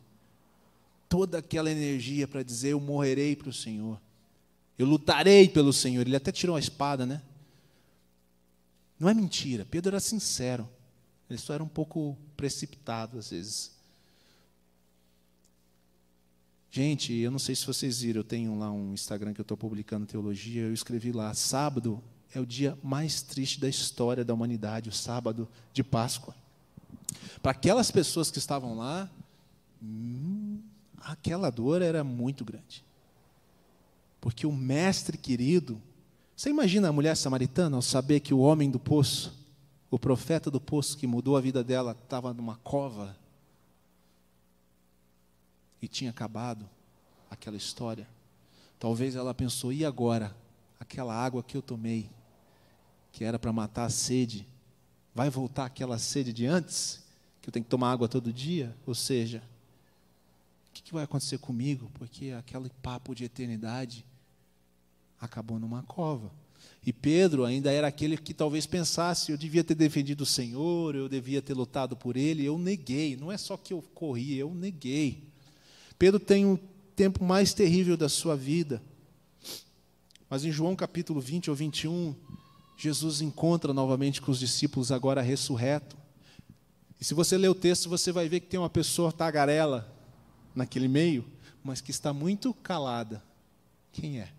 Toda 1.09 1.39
aquela 1.39 1.71
energia 1.71 2.29
para 2.29 2.43
dizer: 2.43 2.71
Eu 2.71 2.81
morrerei 2.81 3.35
para 3.35 3.49
o 3.49 3.53
Senhor, 3.53 3.99
eu 4.79 4.87
lutarei 4.87 5.49
pelo 5.49 5.73
Senhor. 5.73 6.07
Ele 6.07 6.17
até 6.17 6.33
tirou 6.33 6.57
a 6.57 6.61
espada, 6.61 7.05
né? 7.07 7.23
Não 8.99 9.09
é 9.09 9.15
mentira, 9.15 9.67
Pedro 9.69 9.91
era 9.91 10.01
sincero, 10.01 10.69
ele 11.29 11.37
só 11.37 11.55
era 11.55 11.65
um 11.65 11.69
pouco 11.69 12.17
precipitado 12.37 13.19
às 13.19 13.31
vezes. 13.31 13.73
Gente, 16.71 17.13
eu 17.13 17.31
não 17.31 17.39
sei 17.39 17.57
se 17.57 17.67
vocês 17.67 18.01
viram, 18.01 18.21
eu 18.21 18.25
tenho 18.25 18.57
lá 18.57 18.71
um 18.71 18.95
Instagram 18.95 19.35
que 19.35 19.41
eu 19.41 19.43
estou 19.43 19.57
publicando 19.57 20.07
teologia, 20.07 20.63
eu 20.63 20.73
escrevi 20.73 21.11
lá, 21.11 21.35
sábado 21.35 22.01
é 22.33 22.39
o 22.39 22.47
dia 22.47 22.79
mais 22.83 23.23
triste 23.23 23.61
da 23.61 23.69
história 23.69 24.25
da 24.25 24.33
humanidade, 24.33 24.89
o 24.89 24.93
sábado 24.93 25.49
de 25.73 25.83
Páscoa. 25.83 26.35
Para 27.43 27.51
aquelas 27.51 27.91
pessoas 27.91 28.31
que 28.31 28.39
estavam 28.39 28.77
lá, 28.77 29.11
hum, 29.83 30.61
aquela 30.99 31.51
dor 31.51 31.83
era 31.83 32.05
muito 32.05 32.45
grande. 32.45 32.85
Porque 34.23 34.47
o 34.47 34.53
mestre 34.53 35.19
querido, 35.19 35.83
você 36.37 36.49
imagina 36.49 36.89
a 36.89 36.93
mulher 36.93 37.17
samaritana 37.17 37.75
ao 37.75 37.83
saber 37.83 38.21
que 38.21 38.33
o 38.33 38.39
homem 38.39 38.71
do 38.71 38.79
poço, 38.79 39.37
o 39.91 39.99
profeta 39.99 40.49
do 40.49 40.61
poço 40.61 40.97
que 40.97 41.09
mudou 41.09 41.37
a 41.37 41.41
vida 41.41 41.65
dela, 41.65 41.91
estava 41.91 42.33
numa 42.33 42.55
cova 42.59 43.17
e 45.83 45.89
tinha 45.89 46.09
acabado 46.09 46.71
aquela 47.29 47.57
história. 47.57 48.07
Talvez 48.79 49.17
ela 49.17 49.35
pensou: 49.35 49.73
e 49.73 49.85
agora? 49.85 50.33
Aquela 50.79 51.15
água 51.15 51.43
que 51.43 51.57
eu 51.57 51.63
tomei, 51.63 52.09
que 53.11 53.25
era 53.25 53.41
para 53.41 53.53
matar 53.53 53.87
a 53.87 53.91
sede, 53.91 54.47
vai 55.13 55.31
voltar 55.31 55.65
aquela 55.65 55.99
sede 55.99 56.33
de 56.33 56.47
antes? 56.47 57.05
Que 57.41 57.49
eu 57.49 57.53
tenho 57.53 57.65
que 57.65 57.71
tomar 57.71 57.91
água 57.91 58.09
todo 58.09 58.33
dia? 58.33 58.73
Ou 58.87 58.95
seja, 58.95 59.43
o 60.69 60.73
que, 60.73 60.81
que 60.81 60.93
vai 60.93 61.03
acontecer 61.03 61.39
comigo? 61.39 61.91
Porque 61.95 62.31
aquele 62.31 62.71
papo 62.81 63.17
de 63.17 63.25
eternidade 63.25 64.07
acabou 65.23 65.59
numa 65.59 65.85
cova. 65.85 66.33
E 66.85 66.93
Pedro 66.93 67.45
ainda 67.45 67.71
era 67.71 67.87
aquele 67.87 68.17
que 68.19 68.35
talvez 68.35 68.67
pensasse: 68.67 69.31
eu 69.31 69.39
devia 69.39 69.63
ter 69.63 69.77
defendido 69.77 70.23
o 70.23 70.27
Senhor, 70.27 70.97
eu 70.97 71.09
devia 71.09 71.41
ter 71.41 71.55
lutado 71.55 71.97
por 71.97 72.17
ele. 72.17 72.45
Eu 72.45 72.59
neguei. 72.59 73.17
Não 73.17 73.31
é 73.31 73.39
só 73.39 73.57
que 73.57 73.73
eu 73.73 73.81
corri, 73.95 74.37
eu 74.37 74.53
neguei. 74.53 75.23
Pedro 75.97 76.19
tem 76.19 76.45
um 76.45 76.59
tempo 76.97 77.25
mais 77.25 77.55
terrível 77.55 77.97
da 77.97 78.09
sua 78.09 78.37
vida. 78.37 78.83
Mas 80.29 80.45
em 80.45 80.51
João 80.51 80.75
capítulo 80.75 81.21
20 81.21 81.51
ou 81.51 81.57
21, 81.57 82.17
Jesus 82.77 83.21
encontra 83.21 83.73
novamente 83.73 84.21
com 84.21 84.33
os 84.33 84.41
discípulos 84.41 84.91
agora 84.91 85.23
ressurreto. 85.23 85.97
E 87.01 87.05
se 87.05 87.15
você 87.15 87.37
ler 87.39 87.49
o 87.49 87.55
texto, 87.55 87.89
você 87.89 88.11
vai 88.11 88.29
ver 88.29 88.41
que 88.41 88.47
tem 88.47 88.59
uma 88.59 88.71
pessoa 88.71 89.13
tagarela 89.13 89.93
naquele 90.55 90.89
meio, 90.89 91.25
mas 91.63 91.81
que 91.81 91.91
está 91.91 92.13
muito 92.13 92.53
calada. 92.55 93.23
Quem 93.93 94.21
é? 94.21 94.33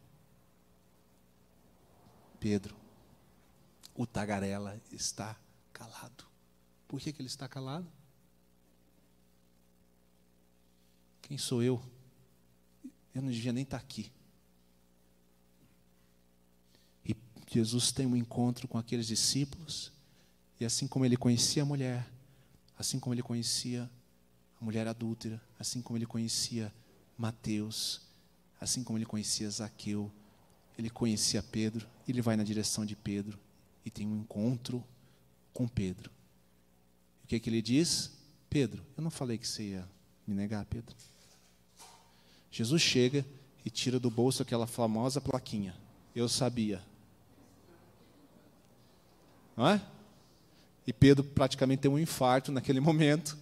Pedro. 2.43 2.75
O 3.95 4.05
tagarela 4.05 4.77
está 4.91 5.39
calado. 5.71 6.25
Por 6.89 6.99
que, 6.99 7.13
que 7.13 7.21
ele 7.21 7.29
está 7.29 7.47
calado? 7.47 7.87
Quem 11.21 11.37
sou 11.37 11.63
eu? 11.63 11.81
Eu 13.15 13.21
não 13.21 13.31
devia 13.31 13.53
nem 13.53 13.63
estar 13.63 13.77
aqui. 13.77 14.11
E 17.05 17.15
Jesus 17.49 17.93
tem 17.93 18.05
um 18.05 18.13
encontro 18.13 18.67
com 18.67 18.77
aqueles 18.77 19.07
discípulos, 19.07 19.93
e 20.59 20.65
assim 20.65 20.85
como 20.85 21.05
ele 21.05 21.15
conhecia 21.15 21.63
a 21.63 21.65
mulher, 21.65 22.05
assim 22.77 22.99
como 22.99 23.13
ele 23.13 23.23
conhecia 23.23 23.89
a 24.59 24.65
mulher 24.65 24.85
adúltera, 24.85 25.41
assim 25.57 25.81
como 25.81 25.97
ele 25.97 26.05
conhecia 26.05 26.73
Mateus, 27.17 28.01
assim 28.59 28.83
como 28.83 28.97
ele 28.97 29.05
conhecia 29.05 29.49
Zaqueu, 29.49 30.11
ele 30.77 30.89
conhecia 30.89 31.43
Pedro, 31.43 31.87
ele 32.07 32.21
vai 32.21 32.35
na 32.35 32.43
direção 32.43 32.85
de 32.85 32.95
Pedro 32.95 33.37
e 33.85 33.89
tem 33.89 34.07
um 34.07 34.17
encontro 34.17 34.83
com 35.53 35.67
Pedro. 35.67 36.09
O 37.23 37.27
que, 37.27 37.35
é 37.35 37.39
que 37.39 37.49
ele 37.49 37.61
diz? 37.61 38.11
Pedro, 38.49 38.83
eu 38.97 39.03
não 39.03 39.11
falei 39.11 39.37
que 39.37 39.47
você 39.47 39.63
ia 39.63 39.89
me 40.27 40.33
negar, 40.33 40.65
Pedro. 40.65 40.95
Jesus 42.51 42.81
chega 42.81 43.25
e 43.65 43.69
tira 43.69 43.99
do 43.99 44.09
bolso 44.09 44.41
aquela 44.41 44.67
famosa 44.67 45.19
plaquinha. 45.21 45.75
Eu 46.15 46.29
sabia. 46.29 46.81
Não 49.55 49.67
é? 49.67 49.81
E 50.85 50.91
Pedro 50.91 51.23
praticamente 51.23 51.81
tem 51.83 51.91
um 51.91 51.97
infarto 51.97 52.51
naquele 52.51 52.79
momento 52.81 53.37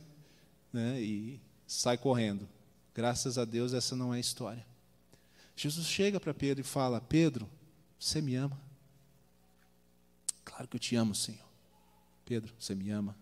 né, 0.71 1.01
e 1.01 1.39
sai 1.65 1.97
correndo. 1.97 2.47
Graças 2.93 3.37
a 3.37 3.45
Deus, 3.45 3.73
essa 3.73 3.95
não 3.95 4.13
é 4.13 4.17
a 4.17 4.19
história. 4.19 4.65
Jesus 5.55 5.87
chega 5.87 6.19
para 6.19 6.33
Pedro 6.33 6.61
e 6.61 6.63
fala: 6.63 6.99
Pedro, 7.01 7.49
você 7.99 8.21
me 8.21 8.35
ama? 8.35 8.59
Claro 10.43 10.67
que 10.67 10.75
eu 10.75 10.79
te 10.79 10.95
amo, 10.95 11.13
Senhor. 11.13 11.47
Pedro, 12.25 12.53
você 12.57 12.73
me 12.73 12.89
ama? 12.89 13.15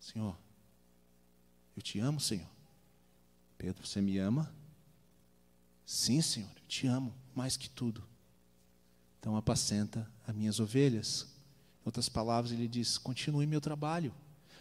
Senhor, 0.00 0.38
eu 1.76 1.82
te 1.82 1.98
amo, 2.00 2.18
Senhor. 2.18 2.48
Pedro, 3.58 3.86
você 3.86 4.00
me 4.00 4.18
ama? 4.18 4.52
Sim, 5.84 6.22
Senhor, 6.22 6.50
eu 6.54 6.62
te 6.66 6.86
amo 6.86 7.14
mais 7.34 7.56
que 7.56 7.68
tudo. 7.68 8.02
Então 9.18 9.36
apacenta 9.36 10.10
as 10.26 10.34
minhas 10.34 10.60
ovelhas. 10.60 11.26
Em 11.82 11.86
outras 11.86 12.08
palavras, 12.08 12.52
ele 12.52 12.68
diz: 12.68 12.98
continue 12.98 13.46
meu 13.46 13.60
trabalho. 13.60 14.14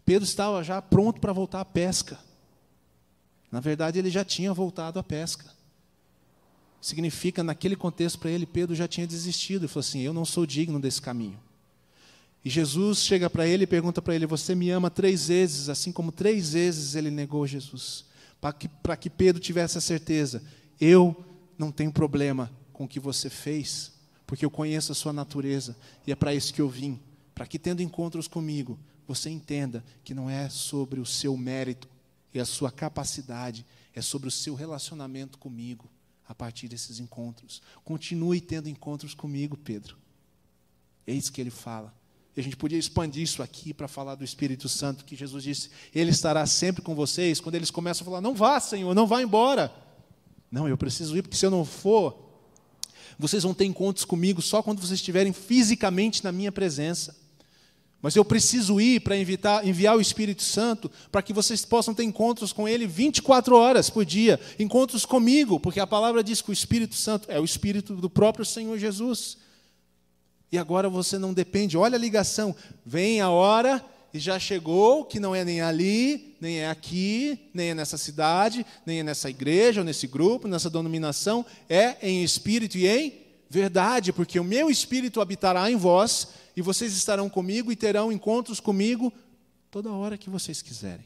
Pedro 0.04 0.24
estava 0.24 0.64
já 0.64 0.82
pronto 0.82 1.20
para 1.20 1.34
voltar 1.34 1.62
à 1.62 1.66
pesca. 1.66 2.20
Na 3.52 3.60
verdade, 3.60 4.00
ele 4.00 4.10
já 4.10 4.26
tinha 4.26 4.54
voltado 4.54 5.00
à 5.00 5.04
pesca. 5.04 5.46
Significa, 6.82 7.44
naquele 7.44 7.76
contexto 7.76 8.20
para 8.20 8.30
ele, 8.30 8.46
Pedro 8.46 8.76
já 8.76 8.88
tinha 8.88 9.08
desistido 9.08 9.66
e 9.66 9.68
falou 9.68 9.82
assim: 9.82 10.02
Eu 10.02 10.14
não 10.14 10.26
sou 10.26 10.46
digno 10.46 10.80
desse 10.80 11.02
caminho. 11.02 11.40
E 12.46 12.50
Jesus 12.50 13.00
chega 13.00 13.30
para 13.30 13.48
ele 13.48 13.64
e 13.64 13.68
pergunta 13.68 14.02
para 14.02 14.16
ele: 14.16 14.26
Você 14.26 14.54
me 14.54 14.70
ama 14.70 14.90
três 14.90 15.28
vezes, 15.28 15.70
assim 15.70 15.92
como 15.92 16.12
três 16.12 16.54
vezes 16.54 16.96
ele 16.96 17.10
negou 17.10 17.48
Jesus 17.48 18.08
para 18.40 18.54
que, 18.54 18.70
que 19.00 19.10
Pedro 19.10 19.42
tivesse 19.42 19.78
a 19.78 19.82
certeza: 19.82 20.42
eu 20.80 21.16
não 21.58 21.72
tenho 21.72 21.92
problema 21.92 22.52
com 22.72 22.86
o 22.86 22.88
que 22.88 23.00
você 23.00 23.30
fez, 23.30 23.92
porque 24.26 24.46
eu 24.46 24.52
conheço 24.52 24.92
a 24.92 24.96
sua 24.96 25.14
natureza 25.14 25.76
e 26.06 26.12
é 26.12 26.16
para 26.16 26.34
isso 26.34 26.54
que 26.54 26.62
eu 26.62 26.70
vim, 26.70 27.00
para 27.34 27.48
que 27.48 27.60
tendo 27.60 27.82
encontros 27.82 28.28
comigo, 28.28 28.78
você 29.08 29.30
entenda 29.30 29.84
que 30.04 30.14
não 30.14 30.30
é 30.30 30.50
sobre 30.50 31.00
o 31.00 31.06
seu 31.06 31.36
mérito 31.36 31.88
e 32.38 32.42
a 32.42 32.46
sua 32.46 32.72
capacidade, 32.72 33.66
é 33.94 34.02
sobre 34.02 34.28
o 34.28 34.32
seu 34.32 34.54
relacionamento 34.54 35.38
comigo 35.38 35.90
a 36.28 36.36
partir 36.36 36.68
desses 36.68 37.00
encontros. 37.00 37.62
Continue 37.84 38.40
tendo 38.40 38.70
encontros 38.70 39.14
comigo, 39.14 39.58
Pedro. 39.58 39.98
Eis 41.06 41.30
que 41.30 41.42
ele 41.42 41.50
fala. 41.50 41.94
E 42.36 42.40
a 42.40 42.44
gente 42.44 42.56
podia 42.56 42.78
expandir 42.78 43.24
isso 43.24 43.42
aqui 43.42 43.74
para 43.74 43.88
falar 43.88 44.16
do 44.16 44.24
Espírito 44.24 44.70
Santo, 44.70 45.04
que 45.04 45.16
Jesus 45.16 45.44
disse: 45.44 45.72
Ele 45.96 46.12
estará 46.12 46.46
sempre 46.46 46.84
com 46.84 46.94
vocês. 46.94 47.40
Quando 47.40 47.56
eles 47.56 47.72
começam 47.72 48.04
a 48.04 48.06
falar: 48.06 48.22
Não 48.22 48.36
vá, 48.36 48.60
Senhor, 48.60 48.94
não 48.94 49.08
vá 49.08 49.22
embora. 49.22 49.74
Não, 50.52 50.68
eu 50.68 50.78
preciso 50.78 51.18
ir, 51.18 51.24
porque 51.24 51.36
se 51.36 51.46
eu 51.46 51.52
não 51.52 51.66
for, 51.66 52.30
vocês 53.18 53.42
vão 53.42 53.54
ter 53.54 53.66
encontros 53.66 54.06
comigo 54.06 54.42
só 54.42 54.62
quando 54.62 54.80
vocês 54.80 55.00
estiverem 55.00 55.34
fisicamente 55.34 56.24
na 56.24 56.32
minha 56.32 56.52
presença. 56.52 57.16
Mas 58.08 58.16
eu 58.16 58.24
preciso 58.24 58.80
ir 58.80 59.02
para 59.02 59.18
enviar 59.18 59.98
o 59.98 60.00
Espírito 60.00 60.42
Santo 60.42 60.90
para 61.12 61.22
que 61.22 61.34
vocês 61.34 61.66
possam 61.66 61.94
ter 61.94 62.06
encontros 62.06 62.54
com 62.54 62.66
Ele 62.66 62.88
24 62.88 63.54
horas 63.54 63.90
por 63.90 64.06
dia, 64.06 64.40
encontros 64.58 65.06
comigo, 65.06 65.60
porque 65.60 65.82
a 65.82 65.86
palavra 65.86 66.24
diz 66.24 66.42
que 66.42 66.50
o 66.50 66.54
Espírito 66.54 66.96
Santo 66.96 67.30
é 67.30 67.38
o 67.38 67.44
Espírito 67.44 67.98
do 67.98 68.10
próprio 68.10 68.46
Senhor 68.46 68.80
Jesus. 68.80 69.38
E 70.50 70.58
agora 70.58 70.88
você 70.88 71.20
não 71.20 71.34
depende. 71.34 71.76
Olha 71.76 71.98
a 71.98 72.00
ligação. 72.00 72.56
Vem 72.86 73.20
a 73.20 73.30
hora 73.30 73.84
e 74.14 74.20
já 74.20 74.40
chegou, 74.40 75.04
que 75.04 75.20
não 75.20 75.36
é 75.36 75.44
nem 75.44 75.60
ali, 75.60 76.38
nem 76.40 76.60
é 76.60 76.70
aqui, 76.70 77.50
nem 77.54 77.72
é 77.72 77.76
nessa 77.76 77.98
cidade, 77.98 78.66
nem 78.86 79.02
é 79.02 79.04
nessa 79.04 79.30
igreja, 79.30 79.82
ou 79.82 79.86
nesse 79.86 80.08
grupo, 80.08 80.48
nessa 80.48 80.70
denominação. 80.70 81.46
É 81.68 81.98
em 82.02 82.24
espírito 82.24 82.78
e 82.78 82.88
em 82.88 83.27
verdade, 83.50 84.12
porque 84.12 84.40
o 84.40 84.44
meu 84.44 84.70
espírito 84.70 85.22
habitará 85.22 85.70
em 85.72 85.76
vós 85.76 86.30
e 86.56 86.62
vocês 86.62 86.94
estarão 86.94 87.30
comigo 87.30 87.72
e 87.72 87.76
terão 87.76 88.12
encontros 88.12 88.60
comigo 88.60 89.12
toda 89.72 89.92
hora 89.92 90.18
que 90.18 90.30
vocês 90.30 90.62
quiserem. 90.62 91.06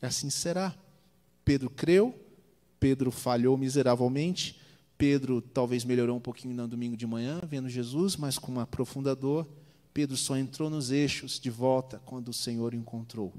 Assim 0.00 0.30
será. 0.30 0.74
Pedro 1.44 1.70
creu, 1.70 2.18
Pedro 2.80 3.10
falhou 3.10 3.56
miseravelmente, 3.56 4.60
Pedro 4.96 5.42
talvez 5.42 5.84
melhorou 5.84 6.16
um 6.16 6.20
pouquinho 6.20 6.54
no 6.54 6.68
domingo 6.68 6.96
de 6.96 7.06
manhã, 7.06 7.40
vendo 7.46 7.68
Jesus, 7.68 8.16
mas 8.16 8.38
com 8.38 8.52
uma 8.52 8.66
profunda 8.66 9.14
dor. 9.14 9.46
Pedro 9.92 10.16
só 10.16 10.36
entrou 10.36 10.70
nos 10.70 10.90
eixos 10.90 11.38
de 11.38 11.50
volta 11.50 12.00
quando 12.04 12.28
o 12.28 12.32
Senhor 12.32 12.72
o 12.72 12.76
encontrou. 12.76 13.32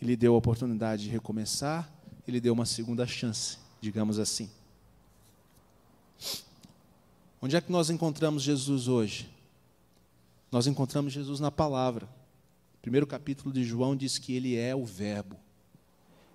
Ele 0.00 0.16
deu 0.16 0.34
a 0.34 0.38
oportunidade 0.38 1.04
de 1.04 1.10
recomeçar, 1.10 1.92
ele 2.26 2.40
deu 2.40 2.52
uma 2.52 2.66
segunda 2.66 3.06
chance, 3.06 3.58
digamos 3.86 4.18
assim. 4.18 4.50
Onde 7.40 7.54
é 7.54 7.60
que 7.60 7.70
nós 7.70 7.88
encontramos 7.88 8.42
Jesus 8.42 8.88
hoje? 8.88 9.30
Nós 10.50 10.66
encontramos 10.66 11.12
Jesus 11.12 11.38
na 11.38 11.52
palavra. 11.52 12.06
O 12.74 12.82
primeiro 12.82 13.06
capítulo 13.06 13.54
de 13.54 13.62
João 13.62 13.94
diz 13.94 14.18
que 14.18 14.34
ele 14.34 14.56
é 14.56 14.74
o 14.74 14.84
Verbo. 14.84 15.36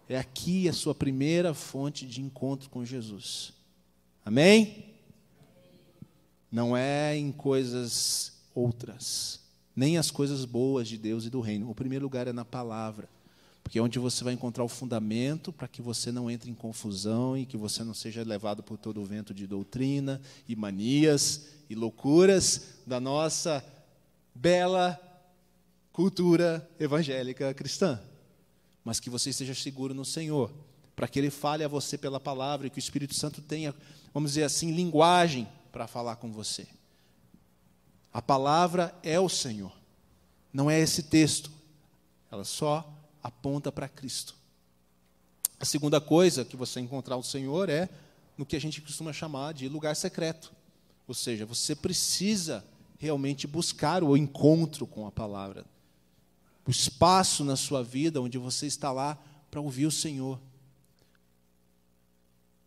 É 0.08 0.18
aqui 0.18 0.70
a 0.70 0.74
sua 0.74 0.96
primeira 0.96 1.54
fonte 1.54 2.08
de 2.08 2.22
encontro 2.22 2.70
com 2.70 2.86
Jesus. 2.86 3.52
Amém? 4.24 4.86
Não 6.50 6.76
é 6.78 7.18
em 7.18 7.34
coisas 7.34 8.32
outras, 8.56 9.42
nem 9.76 9.98
as 9.98 10.10
coisas 10.10 10.46
boas 10.46 10.88
de 10.88 10.98
Deus 10.98 11.26
e 11.26 11.30
do 11.30 11.42
reino. 11.42 11.70
O 11.70 11.76
primeiro 11.76 12.06
lugar 12.06 12.28
é 12.28 12.34
na 12.34 12.46
palavra, 12.46 13.10
porque 13.64 13.80
é 13.80 13.82
onde 13.82 14.00
você 14.00 14.24
vai 14.24 14.34
encontrar 14.34 14.64
o 14.64 14.68
fundamento 14.68 15.52
para 15.52 15.68
que 15.68 15.82
você 15.82 16.12
não 16.12 16.30
entre 16.30 16.50
em 16.50 16.54
confusão 16.54 17.38
e 17.38 17.46
que 17.46 17.58
você 17.58 17.84
não 17.84 17.94
seja 17.94 18.24
levado 18.24 18.62
por 18.64 18.78
todo 18.78 19.02
o 19.02 19.06
vento 19.06 19.34
de 19.34 19.48
doutrina 19.48 20.22
e 20.48 20.56
manias 20.56 21.48
e 21.70 21.76
loucuras 21.76 22.76
da 22.86 23.00
nossa 23.00 23.64
bela 24.34 25.00
cultura 25.94 26.68
evangélica 26.80 27.54
cristã, 27.54 28.00
mas 28.84 29.00
que 29.00 29.10
você 29.10 29.30
esteja 29.30 29.54
seguro 29.54 29.94
no 29.94 30.06
Senhor, 30.06 30.52
para 30.96 31.08
que 31.08 31.20
Ele 31.20 31.30
fale 31.30 31.64
a 31.64 31.68
você 31.68 31.98
pela 31.98 32.20
palavra 32.20 32.68
e 32.68 32.70
que 32.70 32.78
o 32.78 32.80
Espírito 32.80 33.14
Santo 33.14 33.42
tenha 33.42 33.76
vamos 34.14 34.32
dizer 34.32 34.44
assim, 34.44 34.72
linguagem 34.72 35.48
para 35.72 35.88
falar 35.88 36.18
com 36.18 36.32
você. 36.32 36.68
A 38.14 38.22
palavra 38.22 38.94
é 39.04 39.20
o 39.20 39.30
Senhor, 39.30 39.72
não 40.52 40.70
é 40.70 40.80
esse 40.80 41.04
texto, 41.04 41.50
ela 42.30 42.44
só 42.44 42.86
aponta 43.24 43.72
para 43.72 43.88
Cristo. 43.88 44.36
A 45.60 45.66
segunda 45.66 46.02
coisa 46.02 46.44
que 46.44 46.56
você 46.56 46.80
encontrar 46.80 47.18
o 47.18 47.24
Senhor 47.24 47.70
é 47.70 47.88
no 48.38 48.46
que 48.46 48.56
a 48.56 48.60
gente 48.60 48.82
costuma 48.82 49.14
chamar 49.14 49.54
de 49.54 49.70
lugar 49.70 49.96
secreto. 49.96 50.52
Ou 51.08 51.14
seja, 51.14 51.46
você 51.46 51.76
precisa 51.76 52.66
realmente 52.98 53.46
buscar 53.46 54.04
o 54.04 54.18
encontro 54.18 54.88
com 54.88 55.06
a 55.06 55.12
palavra. 55.12 55.66
O 56.66 56.72
espaço 56.72 57.44
na 57.44 57.56
sua 57.56 57.84
vida 57.84 58.22
onde 58.22 58.38
você 58.38 58.66
está 58.66 58.92
lá 58.92 59.18
para 59.50 59.62
ouvir 59.62 59.86
o 59.86 59.92
Senhor. 59.92 60.40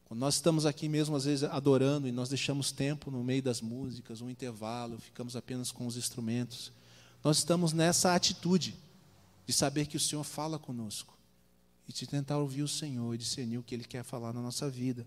Quando 0.05 0.21
nós 0.21 0.35
estamos 0.35 0.67
aqui 0.67 0.89
mesmo, 0.89 1.17
às 1.17 1.25
vezes, 1.25 1.45
adorando, 1.45 2.07
e 2.07 2.13
nós 2.13 2.29
deixamos 2.29 2.71
tempo 2.71 3.11
no 3.11 3.25
meio 3.25 3.43
das 3.43 3.61
músicas, 3.61 4.21
um 4.21 4.31
intervalo, 4.31 4.99
ficamos 4.99 5.35
apenas 5.35 5.73
com 5.73 5.87
os 5.87 5.97
instrumentos, 5.97 6.71
nós 7.25 7.39
estamos 7.39 7.73
nessa 7.73 8.15
atitude 8.15 8.77
de 9.47 9.53
saber 9.53 9.87
que 9.87 9.97
o 9.97 10.01
Senhor 10.01 10.25
fala 10.25 10.59
conosco 10.59 11.17
e 11.89 11.93
de 11.93 12.07
tentar 12.07 12.39
ouvir 12.39 12.63
o 12.63 12.69
Senhor 12.69 13.15
e 13.15 13.19
discernir 13.19 13.59
o 13.59 13.63
que 13.63 13.75
Ele 13.75 13.85
quer 13.85 14.03
falar 14.05 14.33
na 14.33 14.41
nossa 14.41 14.71
vida. 14.71 15.07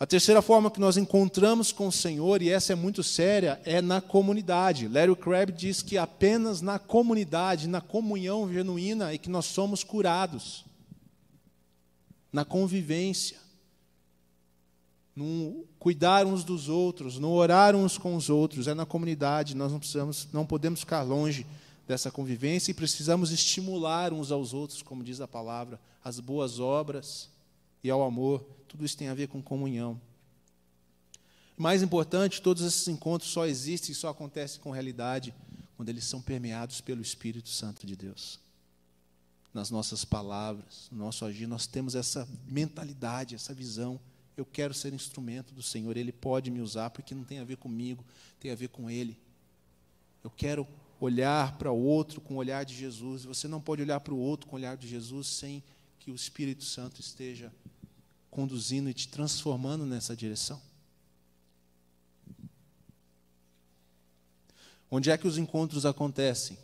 A 0.00 0.06
terceira 0.06 0.40
forma 0.40 0.70
que 0.70 0.78
nós 0.78 0.96
encontramos 0.96 1.72
com 1.72 1.88
o 1.88 1.92
Senhor, 1.92 2.40
e 2.40 2.50
essa 2.50 2.72
é 2.72 2.76
muito 2.76 3.02
séria, 3.02 3.60
é 3.64 3.82
na 3.82 4.00
comunidade. 4.00 4.86
Larry 4.86 5.16
Crabb 5.16 5.50
diz 5.50 5.82
que 5.82 5.98
apenas 5.98 6.60
na 6.60 6.78
comunidade, 6.78 7.66
na 7.66 7.80
comunhão 7.80 8.52
genuína, 8.52 9.12
é 9.12 9.18
que 9.18 9.28
nós 9.28 9.46
somos 9.46 9.82
curados. 9.82 10.64
Na 12.32 12.44
convivência, 12.44 13.38
no 15.16 15.64
cuidar 15.80 16.24
uns 16.26 16.44
dos 16.44 16.68
outros, 16.68 17.18
no 17.18 17.32
orar 17.32 17.74
uns 17.74 17.98
com 17.98 18.14
os 18.14 18.30
outros, 18.30 18.68
é 18.68 18.74
na 18.74 18.86
comunidade. 18.86 19.56
Nós 19.56 19.72
não 19.72 19.80
precisamos, 19.80 20.28
não 20.32 20.46
podemos 20.46 20.78
ficar 20.78 21.02
longe 21.02 21.44
dessa 21.88 22.10
convivência 22.10 22.70
e 22.70 22.74
precisamos 22.74 23.32
estimular 23.32 24.12
uns 24.12 24.30
aos 24.30 24.52
outros, 24.52 24.82
como 24.82 25.02
diz 25.02 25.22
a 25.22 25.26
palavra, 25.26 25.80
as 26.04 26.20
boas 26.20 26.60
obras 26.60 27.30
e 27.82 27.88
ao 27.90 28.02
amor 28.02 28.44
tudo 28.68 28.84
isso 28.84 28.96
tem 28.96 29.08
a 29.08 29.14
ver 29.14 29.28
com 29.28 29.40
comunhão. 29.40 29.98
Mais 31.56 31.82
importante, 31.82 32.42
todos 32.42 32.62
esses 32.62 32.86
encontros 32.86 33.30
só 33.30 33.46
existem 33.46 33.92
e 33.92 33.94
só 33.94 34.10
acontecem 34.10 34.60
com 34.60 34.70
realidade 34.70 35.34
quando 35.76 35.88
eles 35.88 36.04
são 36.04 36.20
permeados 36.20 36.82
pelo 36.82 37.00
Espírito 37.00 37.48
Santo 37.48 37.86
de 37.86 37.96
Deus. 37.96 38.38
Nas 39.54 39.70
nossas 39.70 40.04
palavras, 40.04 40.88
no 40.92 40.98
nosso 40.98 41.24
agir, 41.24 41.46
nós 41.46 41.66
temos 41.66 41.94
essa 41.94 42.28
mentalidade, 42.46 43.34
essa 43.34 43.54
visão. 43.54 43.98
Eu 44.36 44.44
quero 44.44 44.74
ser 44.74 44.92
instrumento 44.92 45.54
do 45.54 45.62
Senhor, 45.62 45.96
Ele 45.96 46.12
pode 46.12 46.50
me 46.50 46.60
usar, 46.60 46.90
porque 46.90 47.14
não 47.14 47.24
tem 47.24 47.38
a 47.38 47.44
ver 47.44 47.56
comigo, 47.56 48.04
tem 48.38 48.50
a 48.50 48.54
ver 48.54 48.68
com 48.68 48.90
Ele. 48.90 49.18
Eu 50.22 50.30
quero 50.30 50.68
olhar 51.00 51.56
para 51.58 51.72
o 51.72 51.80
outro 51.80 52.20
com 52.20 52.34
o 52.34 52.38
olhar 52.38 52.64
de 52.64 52.74
Jesus. 52.74 53.24
Você 53.24 53.46
não 53.46 53.60
pode 53.60 53.82
olhar 53.82 54.00
para 54.00 54.14
o 54.14 54.18
outro 54.18 54.48
com 54.48 54.56
o 54.56 54.58
olhar 54.58 54.76
de 54.76 54.88
Jesus 54.88 55.26
sem 55.26 55.62
que 55.98 56.10
o 56.10 56.14
Espírito 56.14 56.64
Santo 56.64 57.00
esteja 57.00 57.52
conduzindo 58.30 58.88
e 58.88 58.94
te 58.94 59.08
transformando 59.08 59.84
nessa 59.84 60.16
direção? 60.16 60.60
Onde 64.90 65.10
é 65.10 65.18
que 65.18 65.28
os 65.28 65.36
encontros 65.36 65.84
acontecem? 65.84 66.58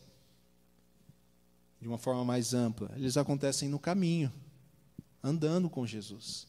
De 1.80 1.86
uma 1.86 1.98
forma 1.98 2.24
mais 2.24 2.54
ampla. 2.54 2.90
Eles 2.96 3.16
acontecem 3.16 3.68
no 3.68 3.78
caminho, 3.78 4.32
andando 5.22 5.68
com 5.68 5.86
Jesus. 5.86 6.46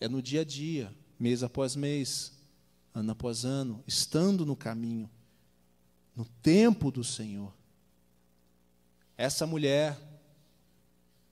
É 0.00 0.08
no 0.08 0.20
dia 0.20 0.40
a 0.40 0.44
dia, 0.44 0.92
mês 1.18 1.44
após 1.44 1.76
mês, 1.76 2.32
ano 2.92 3.12
após 3.12 3.44
ano, 3.44 3.82
estando 3.86 4.44
no 4.44 4.56
caminho, 4.56 5.08
no 6.14 6.24
tempo 6.42 6.90
do 6.90 7.02
Senhor. 7.02 7.52
Essa 9.16 9.46
mulher 9.46 9.98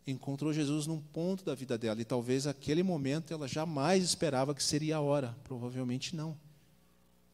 encontrou 0.06 0.52
Jesus 0.52 0.86
num 0.86 1.00
ponto 1.00 1.44
da 1.44 1.54
vida 1.54 1.78
dela 1.78 2.00
e 2.00 2.04
talvez 2.04 2.46
aquele 2.46 2.82
momento 2.82 3.32
ela 3.32 3.46
jamais 3.46 4.02
esperava 4.02 4.54
que 4.54 4.62
seria 4.62 4.96
a 4.96 5.00
hora, 5.00 5.36
provavelmente 5.44 6.16
não. 6.16 6.36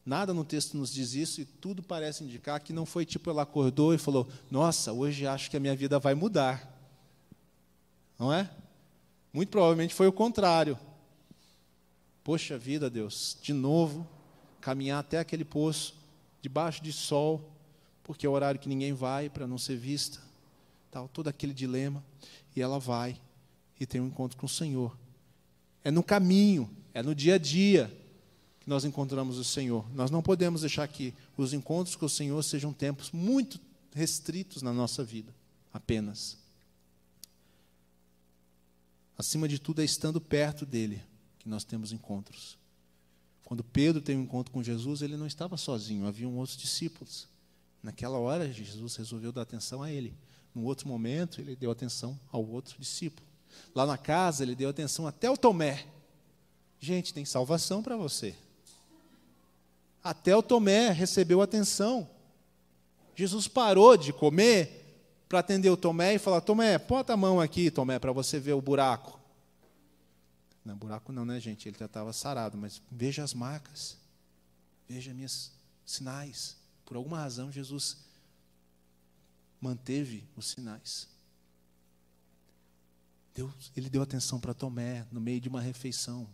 Nada 0.05 0.33
no 0.33 0.43
texto 0.43 0.77
nos 0.77 0.91
diz 0.91 1.13
isso 1.13 1.41
e 1.41 1.45
tudo 1.45 1.83
parece 1.83 2.23
indicar 2.23 2.59
que 2.61 2.73
não 2.73 2.85
foi 2.85 3.05
tipo 3.05 3.29
ela 3.29 3.43
acordou 3.43 3.93
e 3.93 3.97
falou: 3.97 4.27
"Nossa, 4.49 4.91
hoje 4.91 5.27
acho 5.27 5.49
que 5.51 5.57
a 5.57 5.59
minha 5.59 5.75
vida 5.75 5.99
vai 5.99 6.15
mudar". 6.15 6.75
Não 8.17 8.33
é? 8.33 8.49
Muito 9.31 9.49
provavelmente 9.49 9.93
foi 9.93 10.07
o 10.07 10.13
contrário. 10.13 10.77
Poxa 12.23 12.57
vida, 12.57 12.89
Deus, 12.89 13.37
de 13.41 13.53
novo 13.53 14.07
caminhar 14.61 14.99
até 14.99 15.19
aquele 15.19 15.45
poço 15.45 15.98
debaixo 16.41 16.83
de 16.83 16.91
sol, 16.91 17.51
porque 18.03 18.25
é 18.25 18.29
o 18.29 18.33
horário 18.33 18.59
que 18.59 18.69
ninguém 18.69 18.93
vai 18.93 19.29
para 19.29 19.47
não 19.47 19.57
ser 19.57 19.77
vista, 19.77 20.19
tal, 20.91 21.07
todo 21.07 21.27
aquele 21.27 21.53
dilema 21.53 22.03
e 22.55 22.61
ela 22.61 22.79
vai 22.79 23.19
e 23.79 23.85
tem 23.85 24.01
um 24.01 24.07
encontro 24.07 24.37
com 24.37 24.45
o 24.45 24.49
Senhor. 24.49 24.97
É 25.83 25.89
no 25.89 26.03
caminho, 26.03 26.69
é 26.93 27.01
no 27.01 27.15
dia 27.15 27.35
a 27.35 27.37
dia 27.37 27.95
que 28.59 28.69
nós 28.69 28.83
encontramos 28.83 29.37
o 29.37 29.43
Senhor. 29.43 29.89
Nós 29.93 30.11
não 30.11 30.21
podemos 30.21 30.61
deixar 30.61 30.87
que 30.87 31.13
os 31.37 31.53
encontros 31.53 31.95
com 31.95 32.05
o 32.05 32.09
Senhor 32.09 32.43
sejam 32.43 32.73
tempos 32.73 33.11
muito 33.11 33.59
restritos 33.93 34.61
na 34.61 34.73
nossa 34.73 35.03
vida, 35.03 35.33
apenas. 35.73 36.37
Acima 39.17 39.47
de 39.47 39.59
tudo, 39.59 39.81
é 39.81 39.85
estando 39.85 40.19
perto 40.19 40.65
dele 40.65 41.01
que 41.39 41.47
nós 41.47 41.63
temos 41.63 41.91
encontros. 41.91 42.58
Quando 43.49 43.63
Pedro 43.63 43.99
tem 43.99 44.15
um 44.15 44.21
encontro 44.21 44.53
com 44.53 44.61
Jesus, 44.61 45.01
ele 45.01 45.17
não 45.17 45.25
estava 45.25 45.57
sozinho, 45.57 46.05
haviam 46.05 46.37
outros 46.37 46.55
discípulos. 46.55 47.27
Naquela 47.81 48.19
hora, 48.19 48.53
Jesus 48.53 48.95
resolveu 48.95 49.31
dar 49.31 49.41
atenção 49.41 49.81
a 49.81 49.91
ele. 49.91 50.13
No 50.53 50.65
outro 50.65 50.87
momento, 50.87 51.41
ele 51.41 51.55
deu 51.55 51.71
atenção 51.71 52.19
ao 52.31 52.47
outro 52.47 52.75
discípulo. 52.77 53.27
Lá 53.73 53.87
na 53.87 53.97
casa, 53.97 54.43
ele 54.43 54.53
deu 54.53 54.69
atenção 54.69 55.07
até 55.07 55.25
ao 55.25 55.35
Tomé. 55.35 55.83
Gente, 56.79 57.11
tem 57.11 57.25
salvação 57.25 57.81
para 57.81 57.97
você. 57.97 58.35
Até 60.03 60.35
o 60.35 60.43
Tomé 60.43 60.91
recebeu 60.91 61.41
atenção. 61.41 62.07
Jesus 63.15 63.47
parou 63.47 63.97
de 63.97 64.13
comer 64.13 65.01
para 65.27 65.39
atender 65.39 65.71
o 65.71 65.77
Tomé 65.77 66.13
e 66.13 66.19
falar: 66.19 66.41
Tomé, 66.41 66.77
bota 66.77 67.13
a 67.13 67.17
mão 67.17 67.41
aqui, 67.41 67.71
Tomé, 67.71 67.97
para 67.97 68.11
você 68.11 68.39
ver 68.39 68.53
o 68.53 68.61
buraco. 68.61 69.18
Não, 70.63 70.77
buraco 70.77 71.11
não, 71.11 71.25
né, 71.25 71.39
gente? 71.39 71.67
Ele 71.67 71.77
já 71.77 71.85
estava 71.85 72.13
sarado, 72.13 72.57
mas 72.57 72.81
veja 72.91 73.23
as 73.23 73.33
marcas, 73.33 73.97
veja 74.87 75.13
minhas 75.13 75.51
sinais. 75.85 76.57
Por 76.85 76.97
alguma 76.97 77.19
razão, 77.19 77.51
Jesus 77.51 77.97
manteve 79.61 80.27
os 80.35 80.49
sinais. 80.49 81.07
Deus, 83.33 83.71
ele 83.75 83.89
deu 83.89 84.01
atenção 84.01 84.39
para 84.39 84.53
Tomé 84.53 85.05
no 85.11 85.21
meio 85.21 85.39
de 85.39 85.47
uma 85.47 85.61
refeição. 85.61 86.27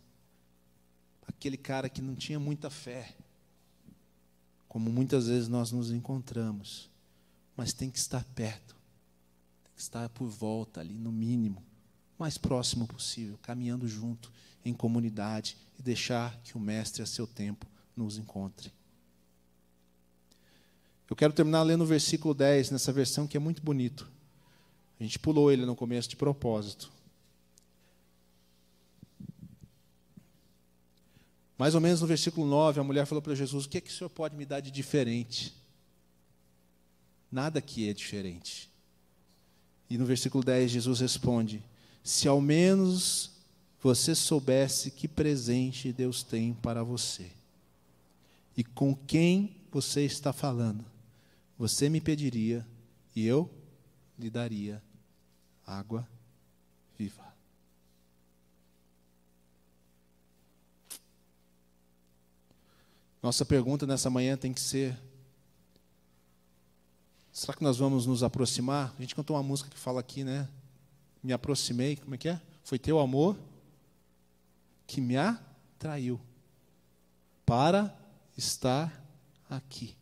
Aquele 1.26 1.56
cara 1.56 1.88
que 1.88 2.02
não 2.02 2.14
tinha 2.14 2.40
muita 2.40 2.70
fé. 2.70 3.14
Como 4.68 4.90
muitas 4.90 5.28
vezes 5.28 5.48
nós 5.48 5.70
nos 5.70 5.90
encontramos. 5.90 6.90
Mas 7.56 7.72
tem 7.72 7.90
que 7.90 7.98
estar 7.98 8.24
perto. 8.34 8.74
Tem 9.64 9.74
que 9.74 9.80
estar 9.80 10.08
por 10.10 10.28
volta 10.28 10.80
ali, 10.80 10.98
no 10.98 11.12
mínimo. 11.12 11.62
Mais 12.18 12.38
próximo 12.38 12.86
possível, 12.86 13.38
caminhando 13.42 13.86
junto, 13.86 14.32
em 14.64 14.72
comunidade. 14.72 15.56
E 15.78 15.82
deixar 15.82 16.36
que 16.42 16.56
o 16.56 16.60
Mestre, 16.60 17.02
a 17.02 17.06
seu 17.06 17.26
tempo, 17.26 17.66
nos 17.96 18.16
encontre. 18.16 18.72
Eu 21.08 21.14
quero 21.14 21.32
terminar 21.32 21.62
lendo 21.62 21.82
o 21.82 21.86
versículo 21.86 22.34
10, 22.34 22.70
nessa 22.70 22.92
versão 22.92 23.26
que 23.26 23.36
é 23.36 23.40
muito 23.40 23.62
bonito. 23.62 24.10
A 24.98 25.02
gente 25.02 25.18
pulou 25.18 25.52
ele 25.52 25.64
no 25.64 25.76
começo 25.76 26.08
de 26.08 26.16
propósito. 26.16 26.90
Mais 31.58 31.74
ou 31.74 31.80
menos 31.80 32.00
no 32.00 32.06
versículo 32.06 32.46
9, 32.46 32.80
a 32.80 32.84
mulher 32.84 33.06
falou 33.06 33.22
para 33.22 33.34
Jesus: 33.34 33.64
O 33.64 33.68
que 33.68 33.78
é 33.78 33.80
que 33.80 33.90
o 33.90 33.92
senhor 33.92 34.10
pode 34.10 34.36
me 34.36 34.44
dar 34.44 34.60
de 34.60 34.70
diferente? 34.70 35.54
Nada 37.30 37.60
que 37.60 37.88
é 37.88 37.92
diferente. 37.92 38.70
E 39.88 39.96
no 39.96 40.04
versículo 40.04 40.42
10, 40.44 40.70
Jesus 40.70 41.00
responde: 41.00 41.62
Se 42.06 42.28
ao 42.28 42.40
menos 42.40 43.32
você 43.82 44.14
soubesse 44.14 44.92
que 44.92 45.08
presente 45.08 45.92
Deus 45.92 46.22
tem 46.22 46.54
para 46.54 46.84
você 46.84 47.32
e 48.56 48.62
com 48.62 48.94
quem 48.94 49.56
você 49.72 50.04
está 50.04 50.32
falando, 50.32 50.84
você 51.58 51.88
me 51.88 52.00
pediria 52.00 52.64
e 53.16 53.26
eu 53.26 53.50
lhe 54.16 54.30
daria 54.30 54.80
água 55.66 56.08
viva. 56.96 57.26
Nossa 63.20 63.44
pergunta 63.44 63.84
nessa 63.84 64.08
manhã 64.08 64.36
tem 64.36 64.52
que 64.52 64.60
ser: 64.60 64.96
será 67.32 67.52
que 67.52 67.64
nós 67.64 67.78
vamos 67.78 68.06
nos 68.06 68.22
aproximar? 68.22 68.94
A 68.96 69.00
gente 69.00 69.16
cantou 69.16 69.34
uma 69.34 69.42
música 69.42 69.68
que 69.68 69.76
fala 69.76 69.98
aqui, 69.98 70.22
né? 70.22 70.48
Me 71.22 71.32
aproximei, 71.32 71.96
como 71.96 72.14
é 72.14 72.18
que 72.18 72.28
é? 72.28 72.40
Foi 72.62 72.78
teu 72.78 72.98
amor 72.98 73.38
que 74.86 75.00
me 75.00 75.16
atraiu 75.16 76.20
para 77.44 77.96
estar 78.36 79.04
aqui. 79.48 79.96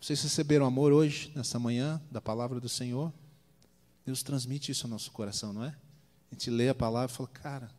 Vocês 0.00 0.20
receberam 0.22 0.66
amor 0.66 0.92
hoje, 0.92 1.32
nessa 1.34 1.58
manhã, 1.58 2.02
da 2.10 2.20
palavra 2.20 2.58
do 2.58 2.68
Senhor? 2.68 3.12
Deus 4.04 4.22
transmite 4.22 4.72
isso 4.72 4.86
ao 4.86 4.90
nosso 4.90 5.12
coração, 5.12 5.52
não 5.52 5.64
é? 5.64 5.68
A 6.30 6.34
gente 6.34 6.50
lê 6.50 6.68
a 6.68 6.74
palavra 6.74 7.12
e 7.12 7.16
fala, 7.16 7.28
cara, 7.28 7.70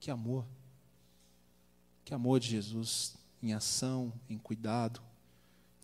que 0.00 0.10
amor. 0.10 0.44
Que 2.04 2.12
amor 2.12 2.40
de 2.40 2.48
Jesus 2.48 3.14
em 3.40 3.52
ação, 3.52 4.12
em 4.28 4.38
cuidado. 4.38 5.00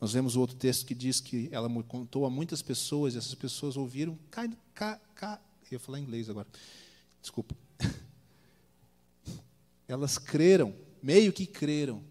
Nós 0.01 0.13
vemos 0.13 0.35
o 0.35 0.41
outro 0.41 0.57
texto 0.57 0.87
que 0.87 0.95
diz 0.95 1.21
que 1.21 1.49
ela 1.53 1.69
contou 1.83 2.25
a 2.25 2.31
muitas 2.31 2.63
pessoas 2.63 3.15
e 3.15 3.19
essas 3.19 3.35
pessoas 3.35 3.77
ouviram, 3.77 4.19
cai, 4.31 4.51
cai, 4.75 4.99
cai. 5.15 5.39
Eu 5.65 5.73
ia 5.73 5.79
falar 5.79 6.01
inglês 6.01 6.31
agora. 6.31 6.49
Desculpa. 7.21 7.55
Elas 9.87 10.17
creram, 10.19 10.75
meio 11.03 11.33
que 11.33 11.45
creram. 11.45 12.03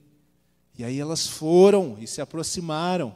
E 0.78 0.84
aí 0.84 1.00
elas 1.00 1.28
foram 1.28 1.98
e 2.00 2.08
se 2.08 2.22
aproximaram. 2.22 3.14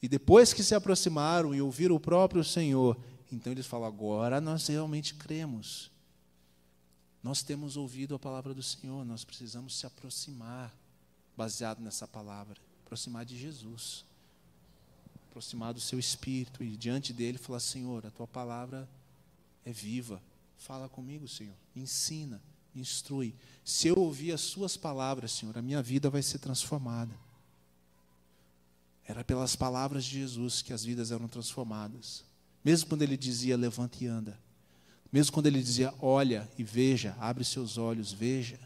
E 0.00 0.08
depois 0.08 0.52
que 0.52 0.62
se 0.62 0.74
aproximaram 0.74 1.54
e 1.54 1.60
ouviram 1.60 1.94
o 1.94 2.00
próprio 2.00 2.42
Senhor, 2.42 2.96
então 3.30 3.52
eles 3.52 3.66
falam: 3.66 3.86
agora 3.86 4.40
nós 4.40 4.66
realmente 4.66 5.14
cremos. 5.14 5.90
Nós 7.22 7.42
temos 7.42 7.76
ouvido 7.76 8.14
a 8.14 8.18
palavra 8.18 8.52
do 8.54 8.62
Senhor, 8.62 9.04
nós 9.04 9.24
precisamos 9.24 9.78
se 9.78 9.86
aproximar, 9.86 10.74
baseado 11.36 11.80
nessa 11.80 12.06
palavra, 12.06 12.56
aproximar 12.94 13.24
de 13.24 13.36
Jesus, 13.36 14.04
aproximar 15.28 15.74
do 15.74 15.80
seu 15.80 15.98
espírito 15.98 16.62
e 16.62 16.76
diante 16.76 17.12
dele 17.12 17.38
falar: 17.38 17.58
Senhor, 17.58 18.06
a 18.06 18.10
tua 18.10 18.26
palavra 18.26 18.88
é 19.64 19.72
viva, 19.72 20.22
fala 20.56 20.88
comigo, 20.88 21.26
Senhor, 21.26 21.56
ensina, 21.74 22.40
instrui. 22.74 23.34
Se 23.64 23.88
eu 23.88 23.96
ouvir 23.98 24.30
as 24.30 24.42
suas 24.42 24.76
palavras, 24.76 25.32
Senhor, 25.32 25.58
a 25.58 25.62
minha 25.62 25.82
vida 25.82 26.08
vai 26.08 26.22
ser 26.22 26.38
transformada. 26.38 27.12
Era 29.04 29.24
pelas 29.24 29.56
palavras 29.56 30.04
de 30.04 30.20
Jesus 30.20 30.62
que 30.62 30.72
as 30.72 30.84
vidas 30.84 31.10
eram 31.10 31.26
transformadas. 31.26 32.24
Mesmo 32.64 32.88
quando 32.88 33.02
ele 33.02 33.16
dizia, 33.16 33.56
levante 33.56 34.04
e 34.04 34.06
anda. 34.06 34.38
Mesmo 35.12 35.32
quando 35.32 35.46
ele 35.46 35.60
dizia, 35.60 35.92
olha 36.00 36.48
e 36.56 36.62
veja, 36.62 37.16
abre 37.18 37.44
seus 37.44 37.76
olhos, 37.76 38.12
veja. 38.12 38.58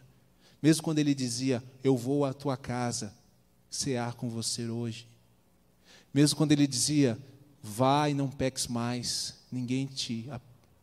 Mesmo 0.62 0.83
quando 0.83 0.99
ele 0.99 1.14
dizia, 1.14 1.64
eu 1.83 1.97
vou 1.97 2.26
à 2.26 2.35
tua 2.35 2.57
casa 2.57 3.16
cear 3.70 4.14
com 4.14 4.28
você 4.28 4.68
hoje. 4.68 5.06
Mesmo 6.12 6.36
quando 6.36 6.52
ele 6.52 6.66
dizia, 6.66 7.18
vá 7.62 8.08
e 8.08 8.14
não 8.14 8.28
peques 8.28 8.66
mais, 8.66 9.34
ninguém 9.52 9.86
te 9.86 10.28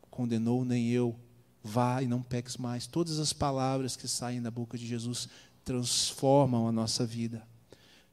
condenou, 0.09 0.63
nem 0.63 0.89
eu. 0.89 1.15
Vá 1.63 2.01
e 2.01 2.07
não 2.07 2.21
peques 2.21 2.57
mais. 2.57 2.85
Todas 2.85 3.17
as 3.17 3.33
palavras 3.33 3.95
que 3.95 4.07
saem 4.07 4.41
da 4.41 4.51
boca 4.51 4.77
de 4.77 4.85
Jesus 4.85 5.27
transformam 5.63 6.67
a 6.67 6.71
nossa 6.71 7.05
vida. 7.05 7.45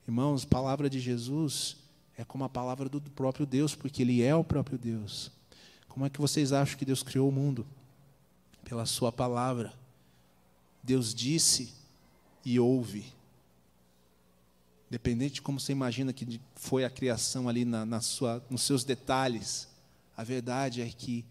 Irmãos, 0.09 0.45
a 0.45 0.49
palavra 0.49 0.89
de 0.89 0.99
Jesus 0.99 1.77
é 2.17 2.25
como 2.25 2.45
a 2.45 2.49
palavra 2.49 2.89
do 2.89 3.01
próprio 3.01 3.45
Deus, 3.45 3.75
porque 3.75 4.03
Ele 4.03 4.23
é 4.23 4.35
o 4.35 4.43
próprio 4.43 4.79
Deus. 4.79 5.31
Como 5.87 6.07
é 6.07 6.11
que 6.11 6.21
vocês 6.21 6.53
acham 6.53 6.79
que 6.79 6.85
Deus 6.85 7.03
criou 7.03 7.29
o 7.29 7.33
mundo? 7.33 7.67
Pela 8.65 8.87
Sua 8.87 9.13
palavra. 9.13 9.75
Deus 10.83 11.15
disse 11.15 11.75
e 12.45 12.59
ouve. 12.59 13.13
Independente 14.93 15.37
de 15.37 15.43
como 15.43 15.59
você 15.59 15.73
imagina 15.73 16.13
que 16.13 16.39
foi 16.55 16.85
a 16.85 16.91
criação 16.91 17.49
ali 17.49 17.65
na, 17.65 17.87
na 17.87 18.03
sua, 18.03 18.45
nos 18.51 18.61
seus 18.61 18.85
detalhes, 18.85 19.67
a 20.15 20.23
verdade 20.23 20.83
é 20.83 20.87
que 20.87 21.25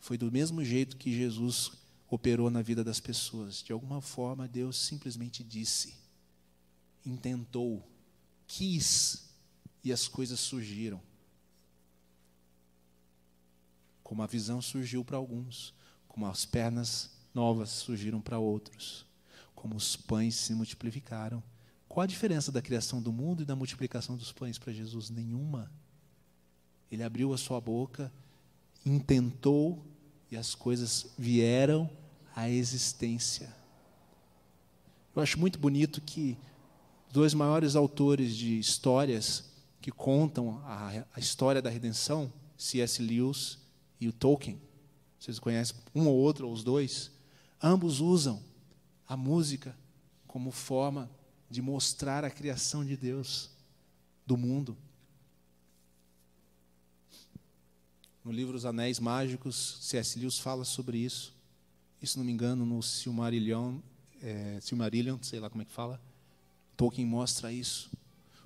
foi 0.00 0.18
do 0.18 0.28
mesmo 0.28 0.64
jeito 0.64 0.96
que 0.96 1.16
Jesus 1.16 1.70
operou 2.08 2.50
na 2.50 2.62
vida 2.62 2.82
das 2.82 2.98
pessoas. 2.98 3.62
De 3.62 3.72
alguma 3.72 4.00
forma, 4.00 4.48
Deus 4.48 4.76
simplesmente 4.76 5.44
disse, 5.44 5.94
intentou, 7.06 7.88
quis 8.44 9.30
e 9.84 9.92
as 9.92 10.08
coisas 10.08 10.40
surgiram. 10.40 11.00
Como 14.02 14.20
a 14.20 14.26
visão 14.26 14.60
surgiu 14.60 15.04
para 15.04 15.16
alguns, 15.16 15.72
como 16.08 16.26
as 16.26 16.44
pernas 16.44 17.08
novas 17.32 17.70
surgiram 17.70 18.20
para 18.20 18.40
outros, 18.40 19.06
como 19.54 19.76
os 19.76 19.94
pães 19.94 20.34
se 20.34 20.56
multiplicaram. 20.56 21.40
Qual 21.90 22.04
a 22.04 22.06
diferença 22.06 22.52
da 22.52 22.62
criação 22.62 23.02
do 23.02 23.12
mundo 23.12 23.42
e 23.42 23.44
da 23.44 23.56
multiplicação 23.56 24.16
dos 24.16 24.30
pães 24.30 24.56
para 24.56 24.72
Jesus? 24.72 25.10
Nenhuma. 25.10 25.68
Ele 26.88 27.02
abriu 27.02 27.34
a 27.34 27.36
sua 27.36 27.60
boca, 27.60 28.12
intentou 28.86 29.84
e 30.30 30.36
as 30.36 30.54
coisas 30.54 31.08
vieram 31.18 31.90
à 32.34 32.48
existência. 32.48 33.52
Eu 35.16 35.20
acho 35.20 35.36
muito 35.36 35.58
bonito 35.58 36.00
que 36.00 36.38
dois 37.12 37.34
maiores 37.34 37.74
autores 37.74 38.36
de 38.36 38.56
histórias 38.56 39.50
que 39.80 39.90
contam 39.90 40.62
a, 40.64 41.04
a 41.12 41.18
história 41.18 41.60
da 41.60 41.70
redenção, 41.70 42.32
C.S. 42.56 43.02
Lewis 43.02 43.58
e 44.00 44.06
o 44.06 44.12
Tolkien, 44.12 44.62
vocês 45.18 45.40
conhecem 45.40 45.76
um 45.92 46.06
ou 46.06 46.14
outro, 46.14 46.46
ou 46.46 46.52
os 46.52 46.62
dois, 46.62 47.10
ambos 47.60 47.98
usam 47.98 48.40
a 49.08 49.16
música 49.16 49.76
como 50.28 50.52
forma 50.52 51.10
de 51.50 51.60
mostrar 51.60 52.24
a 52.24 52.30
criação 52.30 52.84
de 52.84 52.96
Deus, 52.96 53.50
do 54.24 54.36
mundo. 54.36 54.76
No 58.24 58.30
livro 58.30 58.56
Os 58.56 58.64
Anéis 58.64 59.00
Mágicos, 59.00 59.78
C.S. 59.80 60.18
Lewis 60.18 60.38
fala 60.38 60.64
sobre 60.64 60.98
isso. 60.98 61.34
Se 62.02 62.16
não 62.16 62.24
me 62.24 62.32
engano, 62.32 62.64
no 62.64 62.82
Silmarillion, 62.82 63.78
é, 64.22 64.58
Silmarillion, 64.60 65.18
sei 65.22 65.40
lá 65.40 65.50
como 65.50 65.62
é 65.62 65.64
que 65.64 65.72
fala, 65.72 66.00
Tolkien 66.76 67.06
mostra 67.06 67.52
isso. 67.52 67.90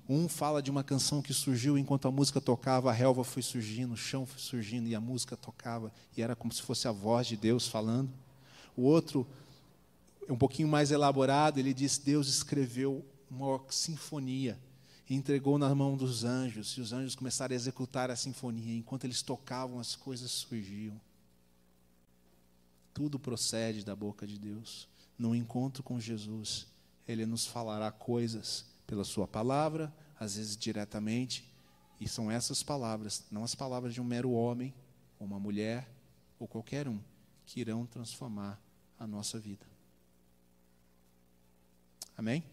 Um 0.07 0.27
fala 0.27 0.61
de 0.61 0.69
uma 0.69 0.83
canção 0.83 1.21
que 1.21 1.33
surgiu 1.33 1.77
enquanto 1.77 2.07
a 2.07 2.11
música 2.11 2.41
tocava, 2.41 2.89
a 2.89 2.93
relva 2.93 3.23
foi 3.23 3.41
surgindo, 3.41 3.93
o 3.93 3.97
chão 3.97 4.25
foi 4.25 4.39
surgindo 4.39 4.87
e 4.87 4.95
a 4.95 4.99
música 4.99 5.37
tocava, 5.37 5.91
e 6.17 6.21
era 6.21 6.35
como 6.35 6.53
se 6.53 6.61
fosse 6.61 6.87
a 6.87 6.91
voz 6.91 7.27
de 7.27 7.37
Deus 7.37 7.67
falando. 7.67 8.09
O 8.75 8.83
outro, 8.83 9.25
um 10.29 10.37
pouquinho 10.37 10.67
mais 10.67 10.91
elaborado, 10.91 11.59
ele 11.59 11.73
diz: 11.73 11.97
Deus 11.97 12.27
escreveu 12.27 13.05
uma 13.29 13.61
sinfonia 13.69 14.59
e 15.09 15.15
entregou 15.15 15.57
na 15.57 15.73
mão 15.73 15.95
dos 15.95 16.23
anjos, 16.23 16.69
e 16.77 16.81
os 16.81 16.91
anjos 16.91 17.15
começaram 17.15 17.53
a 17.53 17.55
executar 17.55 18.09
a 18.09 18.15
sinfonia. 18.15 18.75
Enquanto 18.75 19.03
eles 19.03 19.21
tocavam, 19.21 19.79
as 19.79 19.95
coisas 19.95 20.31
surgiam. 20.31 20.99
Tudo 22.93 23.19
procede 23.19 23.83
da 23.83 23.95
boca 23.95 24.25
de 24.25 24.39
Deus. 24.39 24.87
No 25.17 25.35
encontro 25.35 25.83
com 25.83 25.99
Jesus, 25.99 26.67
ele 27.07 27.25
nos 27.25 27.45
falará 27.45 27.91
coisas 27.91 28.65
pela 28.87 29.03
Sua 29.03 29.27
palavra, 29.27 29.93
às 30.19 30.37
vezes 30.37 30.57
diretamente, 30.57 31.53
e 31.99 32.07
são 32.07 32.31
essas 32.31 32.63
palavras, 32.63 33.23
não 33.31 33.43
as 33.43 33.55
palavras 33.55 33.93
de 33.93 34.01
um 34.01 34.03
mero 34.03 34.31
homem, 34.31 34.73
ou 35.19 35.27
uma 35.27 35.39
mulher, 35.39 35.89
ou 36.39 36.47
qualquer 36.47 36.87
um, 36.87 36.99
que 37.45 37.59
irão 37.59 37.85
transformar 37.85 38.61
a 38.99 39.05
nossa 39.05 39.39
vida. 39.39 39.74
Amém? 42.17 42.43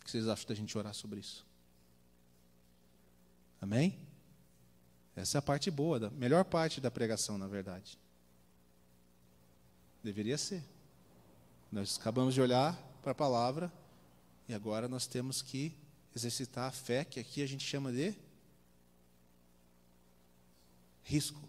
O 0.00 0.04
que 0.04 0.10
vocês 0.10 0.28
acham 0.28 0.48
da 0.48 0.54
gente 0.54 0.76
orar 0.76 0.92
sobre 0.94 1.20
isso? 1.20 1.46
Amém? 3.60 3.98
Essa 5.16 5.38
é 5.38 5.40
a 5.40 5.42
parte 5.42 5.70
boa, 5.70 6.08
a 6.08 6.10
melhor 6.10 6.44
parte 6.44 6.80
da 6.80 6.90
pregação, 6.90 7.38
na 7.38 7.46
verdade. 7.46 7.98
Deveria 10.02 10.36
ser. 10.36 10.62
Nós 11.72 11.98
acabamos 11.98 12.34
de 12.34 12.40
olhar 12.40 12.76
para 13.02 13.12
a 13.12 13.14
palavra 13.14 13.72
e 14.48 14.54
agora 14.54 14.86
nós 14.88 15.06
temos 15.06 15.40
que 15.40 15.74
exercitar 16.14 16.68
a 16.68 16.70
fé, 16.70 17.04
que 17.04 17.18
aqui 17.18 17.42
a 17.42 17.46
gente 17.46 17.64
chama 17.64 17.90
de 17.90 18.14
risco. 21.02 21.40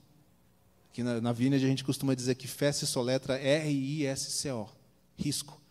Aqui 0.90 1.04
na, 1.04 1.20
na 1.20 1.32
Vineyard 1.34 1.66
a 1.66 1.70
gente 1.70 1.84
costuma 1.84 2.16
dizer 2.16 2.36
que 2.36 2.48
fé 2.48 2.72
se 2.72 2.88
soletra 2.88 3.38
R-I-S-C-O, 3.38 4.70
risco. 5.18 5.62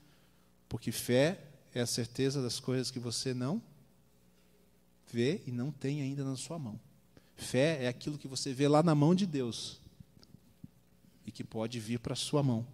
Porque 0.75 0.91
fé 0.91 1.39
é 1.73 1.81
a 1.81 1.87
certeza 1.87 2.43
das 2.43 2.59
coisas 2.59 2.91
que 2.91 2.99
você 2.99 3.33
não 3.33 3.63
vê 5.07 5.41
e 5.47 5.53
não 5.53 5.71
tem 5.71 6.03
ainda 6.03 6.25
na 6.25 6.35
sua 6.35 6.59
mão. 6.59 6.81
Fé 7.37 7.85
é 7.85 7.87
aquilo 7.87 8.19
que 8.19 8.27
você 8.27 8.53
vê 8.53 8.67
lá 8.67 8.83
na 8.83 8.93
mão 8.93 9.15
de 9.15 9.25
Deus 9.25 9.81
e 11.25 11.31
que 11.31 11.45
pode 11.45 11.79
vir 11.79 12.01
para 12.01 12.15
a 12.15 12.17
sua 12.17 12.43
mão. 12.43 12.67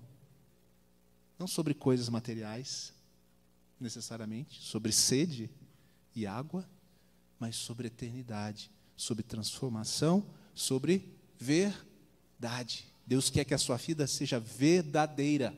Não 1.39 1.47
sobre 1.47 1.75
coisas 1.75 2.09
materiais, 2.09 2.95
necessariamente, 3.79 4.63
sobre 4.63 4.93
sede 4.93 5.51
e 6.17 6.27
água, 6.27 6.67
mas 7.39 7.55
sobre 7.55 7.89
eternidade, 7.89 8.71
sobre 8.97 9.23
transformação, 9.23 10.25
sobre 10.55 11.07
verdade. 11.39 12.87
Deus 13.07 13.29
quer 13.29 13.45
que 13.45 13.53
a 13.53 13.59
sua 13.59 13.77
vida 13.77 14.07
seja 14.07 14.41
verdadeira, 14.41 15.55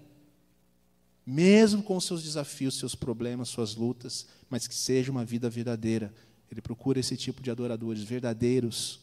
mesmo 1.27 1.83
com 1.83 2.01
seus 2.01 2.23
desafios, 2.23 2.79
seus 2.79 2.95
problemas, 2.95 3.49
suas 3.49 3.75
lutas, 3.77 4.27
mas 4.51 4.67
que 4.67 4.75
seja 4.75 5.11
uma 5.11 5.25
vida 5.25 5.49
verdadeira. 5.49 6.13
Ele 6.51 6.61
procura 6.61 7.01
esse 7.01 7.17
tipo 7.17 7.43
de 7.43 7.51
adoradores 7.51 8.03
verdadeiros, 8.03 9.01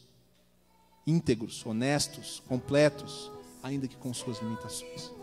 íntegros, 1.08 1.66
honestos, 1.66 2.44
completos, 2.48 3.32
ainda 3.64 3.88
que 3.88 3.96
com 3.96 4.14
suas 4.14 4.40
limitações. 4.42 5.19